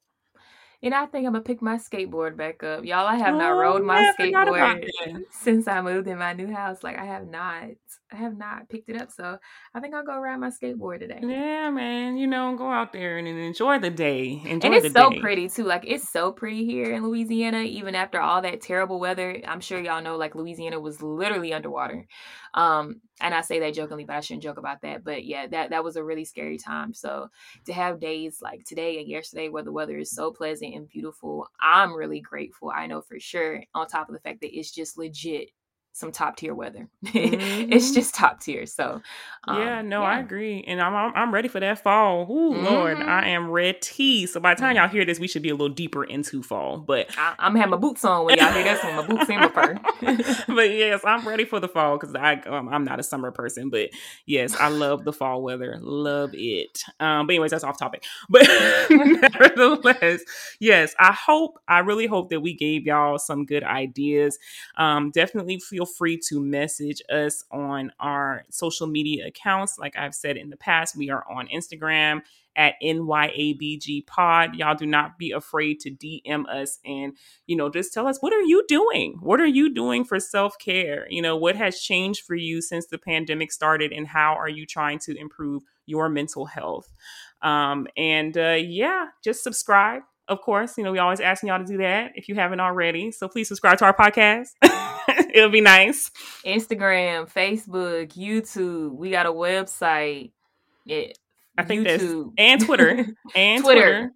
and 0.83 0.93
I 0.95 1.05
think 1.05 1.27
I'm 1.27 1.33
gonna 1.33 1.43
pick 1.43 1.61
my 1.61 1.77
skateboard 1.77 2.35
back 2.35 2.63
up. 2.63 2.83
Y'all, 2.83 3.07
I 3.07 3.15
have 3.15 3.35
oh, 3.35 3.37
not 3.37 3.49
rode 3.49 3.83
my 3.83 4.01
yeah, 4.01 4.13
skateboard 4.19 5.23
since 5.29 5.67
I 5.67 5.81
moved 5.81 6.07
in 6.07 6.17
my 6.17 6.33
new 6.33 6.51
house. 6.51 6.83
Like 6.83 6.97
I 6.97 7.05
have 7.05 7.27
not. 7.27 7.69
I 8.11 8.17
have 8.17 8.37
not 8.37 8.67
picked 8.67 8.89
it 8.89 9.01
up. 9.01 9.09
So 9.11 9.37
I 9.73 9.79
think 9.79 9.93
I'll 9.93 10.03
go 10.03 10.19
ride 10.19 10.37
my 10.37 10.49
skateboard 10.49 10.99
today. 10.99 11.19
Yeah, 11.21 11.69
man. 11.69 12.17
You 12.17 12.27
know, 12.27 12.55
go 12.57 12.69
out 12.69 12.91
there 12.91 13.17
and 13.17 13.27
enjoy 13.27 13.79
the 13.79 13.89
day. 13.89 14.41
Enjoy 14.45 14.67
and 14.67 14.75
it's 14.75 14.93
so 14.93 15.11
day. 15.11 15.19
pretty 15.19 15.47
too. 15.47 15.63
Like 15.63 15.83
it's 15.85 16.09
so 16.09 16.31
pretty 16.31 16.65
here 16.65 16.91
in 16.93 17.03
Louisiana, 17.03 17.61
even 17.61 17.95
after 17.95 18.19
all 18.19 18.41
that 18.41 18.61
terrible 18.61 18.99
weather. 18.99 19.39
I'm 19.47 19.61
sure 19.61 19.79
y'all 19.79 20.01
know 20.01 20.17
like 20.17 20.35
Louisiana 20.35 20.79
was 20.79 21.01
literally 21.01 21.53
underwater. 21.53 22.07
Um, 22.53 23.01
and 23.21 23.33
I 23.33 23.41
say 23.41 23.59
that 23.59 23.75
jokingly, 23.75 24.03
but 24.03 24.15
I 24.15 24.19
shouldn't 24.19 24.43
joke 24.43 24.57
about 24.57 24.81
that. 24.81 25.03
But 25.03 25.23
yeah, 25.23 25.47
that 25.47 25.69
that 25.69 25.83
was 25.83 25.95
a 25.95 26.03
really 26.03 26.25
scary 26.25 26.57
time. 26.57 26.93
So 26.93 27.29
to 27.65 27.73
have 27.73 27.99
days 27.99 28.39
like 28.41 28.65
today 28.65 28.99
and 28.99 29.07
yesterday 29.07 29.47
where 29.47 29.63
the 29.63 29.71
weather 29.71 29.97
is 29.97 30.11
so 30.11 30.31
pleasant 30.31 30.70
and 30.75 30.87
beautiful, 30.89 31.47
I'm 31.61 31.93
really 31.93 32.19
grateful. 32.19 32.71
I 32.75 32.87
know 32.87 33.01
for 33.01 33.19
sure, 33.19 33.63
on 33.73 33.87
top 33.87 34.09
of 34.09 34.13
the 34.13 34.21
fact 34.21 34.41
that 34.41 34.57
it's 34.57 34.71
just 34.71 34.97
legit 34.97 35.49
some 35.93 36.11
top 36.11 36.37
tier 36.37 36.53
weather. 36.53 36.87
Mm-hmm. 37.11 37.73
it's 37.73 37.91
just 37.93 38.15
top 38.15 38.39
tier. 38.39 38.65
So 38.65 39.01
um, 39.47 39.59
yeah, 39.59 39.81
no, 39.81 40.01
yeah. 40.01 40.07
I 40.07 40.19
agree, 40.19 40.63
and 40.65 40.81
I'm, 40.81 40.93
I'm, 40.93 41.11
I'm 41.15 41.33
ready 41.33 41.47
for 41.47 41.59
that 41.59 41.83
fall. 41.83 42.23
Ooh, 42.23 42.53
mm-hmm. 42.53 42.65
Lord, 42.65 42.97
I 42.97 43.29
am 43.29 43.49
ready. 43.49 44.25
So 44.27 44.39
by 44.39 44.53
the 44.53 44.61
time 44.61 44.75
y'all 44.75 44.87
hear 44.87 45.03
this, 45.03 45.19
we 45.19 45.27
should 45.27 45.41
be 45.41 45.49
a 45.49 45.53
little 45.53 45.69
deeper 45.69 46.03
into 46.03 46.41
fall. 46.43 46.77
But 46.77 47.07
I, 47.17 47.35
am 47.39 47.55
having 47.55 47.71
my 47.71 47.77
boots 47.77 48.05
on 48.05 48.25
when 48.25 48.37
y'all 48.37 48.51
hear 48.51 48.63
this 48.63 48.83
one. 48.83 48.95
My 48.95 49.07
boots 49.07 49.29
in 49.29 49.39
my 49.39 49.47
fur. 49.49 49.79
but 50.55 50.69
yes, 50.69 51.01
I'm 51.03 51.27
ready 51.27 51.45
for 51.45 51.59
the 51.59 51.67
fall 51.67 51.97
because 51.97 52.15
I 52.15 52.35
um, 52.41 52.69
I'm 52.69 52.83
not 52.83 52.99
a 52.99 53.03
summer 53.03 53.31
person, 53.31 53.69
but 53.69 53.89
yes, 54.25 54.55
I 54.55 54.69
love 54.69 55.03
the 55.03 55.13
fall 55.13 55.41
weather. 55.41 55.77
Love 55.81 56.31
it. 56.33 56.83
Um, 56.99 57.27
but 57.27 57.33
anyways, 57.33 57.51
that's 57.51 57.63
off 57.63 57.79
topic. 57.79 58.03
But 58.29 58.43
nevertheless, 58.89 60.21
yes, 60.59 60.95
I 60.99 61.11
hope 61.11 61.57
I 61.67 61.79
really 61.79 62.07
hope 62.07 62.29
that 62.29 62.41
we 62.41 62.55
gave 62.55 62.85
y'all 62.85 63.17
some 63.17 63.45
good 63.45 63.63
ideas. 63.63 64.37
Um, 64.77 65.11
definitely 65.11 65.59
feel 65.59 65.80
feel 65.81 65.85
free 65.87 66.19
to 66.29 66.39
message 66.39 67.01
us 67.09 67.43
on 67.51 67.91
our 67.99 68.43
social 68.51 68.85
media 68.85 69.25
accounts. 69.27 69.79
Like 69.79 69.97
I've 69.97 70.13
said 70.13 70.37
in 70.37 70.51
the 70.51 70.57
past, 70.57 70.95
we 70.95 71.09
are 71.09 71.25
on 71.27 71.47
Instagram 71.47 72.21
at 72.55 72.75
NYABG 72.83 74.05
pod. 74.05 74.55
Y'all 74.55 74.75
do 74.75 74.85
not 74.85 75.17
be 75.17 75.31
afraid 75.31 75.79
to 75.79 75.89
DM 75.89 76.47
us 76.47 76.77
and, 76.85 77.13
you 77.47 77.55
know, 77.55 77.69
just 77.69 77.93
tell 77.93 78.07
us 78.07 78.19
what 78.19 78.31
are 78.31 78.41
you 78.41 78.63
doing? 78.67 79.17
What 79.21 79.41
are 79.41 79.47
you 79.47 79.73
doing 79.73 80.03
for 80.03 80.19
self-care? 80.19 81.07
You 81.09 81.23
know, 81.23 81.35
what 81.35 81.55
has 81.55 81.79
changed 81.79 82.25
for 82.25 82.35
you 82.35 82.61
since 82.61 82.85
the 82.85 82.99
pandemic 82.99 83.51
started 83.51 83.91
and 83.91 84.07
how 84.07 84.35
are 84.35 84.49
you 84.49 84.67
trying 84.67 84.99
to 84.99 85.17
improve 85.17 85.63
your 85.87 86.09
mental 86.09 86.45
health? 86.45 86.93
Um, 87.41 87.87
and 87.97 88.37
uh, 88.37 88.57
yeah, 88.59 89.07
just 89.23 89.41
subscribe. 89.41 90.03
Of 90.27 90.41
course, 90.41 90.77
you 90.77 90.83
know, 90.83 90.91
we 90.91 90.99
always 90.99 91.19
asking 91.19 91.47
y'all 91.49 91.59
to 91.59 91.65
do 91.65 91.77
that 91.77 92.11
if 92.13 92.29
you 92.29 92.35
haven't 92.35 92.59
already. 92.59 93.11
So 93.11 93.27
please 93.27 93.47
subscribe 93.47 93.79
to 93.79 93.85
our 93.85 93.95
podcast. 93.95 94.49
It'll 95.33 95.49
be 95.49 95.61
nice. 95.61 96.11
Instagram, 96.45 97.31
Facebook, 97.31 98.13
YouTube. 98.13 98.93
We 98.95 99.11
got 99.11 99.25
a 99.25 99.31
website. 99.31 100.31
It, 100.85 101.17
I 101.57 101.63
think 101.63 101.87
YouTube. 101.87 102.31
that's 102.35 102.35
and 102.37 102.65
Twitter 102.65 103.05
and 103.35 103.63
Twitter. 103.63 103.81
Twitter. 103.81 104.11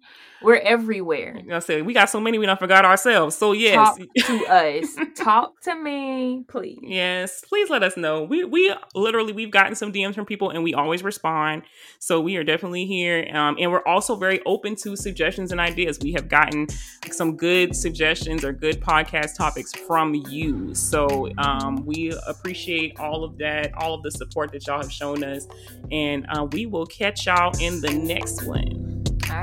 We're 0.46 0.58
everywhere. 0.58 1.42
I 1.50 1.58
said 1.58 1.84
we 1.84 1.92
got 1.92 2.08
so 2.08 2.20
many 2.20 2.38
we 2.38 2.46
don't 2.46 2.56
forgot 2.56 2.84
ourselves. 2.84 3.34
So 3.34 3.50
yes, 3.50 3.74
talk 3.74 3.98
to 4.26 4.46
us. 4.46 4.96
Talk 5.16 5.60
to 5.62 5.74
me, 5.74 6.44
please. 6.46 6.78
Yes, 6.84 7.42
please 7.48 7.68
let 7.68 7.82
us 7.82 7.96
know. 7.96 8.22
We 8.22 8.44
we 8.44 8.72
literally 8.94 9.32
we've 9.32 9.50
gotten 9.50 9.74
some 9.74 9.92
DMs 9.92 10.14
from 10.14 10.24
people 10.24 10.50
and 10.50 10.62
we 10.62 10.72
always 10.72 11.02
respond. 11.02 11.64
So 11.98 12.20
we 12.20 12.36
are 12.36 12.44
definitely 12.44 12.86
here, 12.86 13.28
um, 13.34 13.56
and 13.58 13.72
we're 13.72 13.84
also 13.88 14.14
very 14.14 14.40
open 14.46 14.76
to 14.76 14.94
suggestions 14.94 15.50
and 15.50 15.60
ideas. 15.60 15.98
We 16.00 16.12
have 16.12 16.28
gotten 16.28 16.68
some 17.10 17.36
good 17.36 17.74
suggestions 17.74 18.44
or 18.44 18.52
good 18.52 18.80
podcast 18.80 19.36
topics 19.36 19.72
from 19.72 20.14
you. 20.30 20.76
So 20.76 21.28
um, 21.38 21.84
we 21.84 22.12
appreciate 22.24 23.00
all 23.00 23.24
of 23.24 23.36
that, 23.38 23.74
all 23.74 23.94
of 23.94 24.04
the 24.04 24.12
support 24.12 24.52
that 24.52 24.64
y'all 24.68 24.80
have 24.80 24.92
shown 24.92 25.24
us, 25.24 25.48
and 25.90 26.24
uh, 26.28 26.44
we 26.52 26.66
will 26.66 26.86
catch 26.86 27.26
y'all 27.26 27.52
in 27.60 27.80
the 27.80 27.90
next 27.90 28.44
one. 28.44 28.85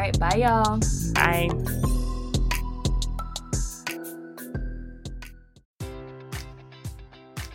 Right. 0.04 0.20
Bye, 0.20 0.36
y'all. 0.36 0.80
Bye. 1.14 1.93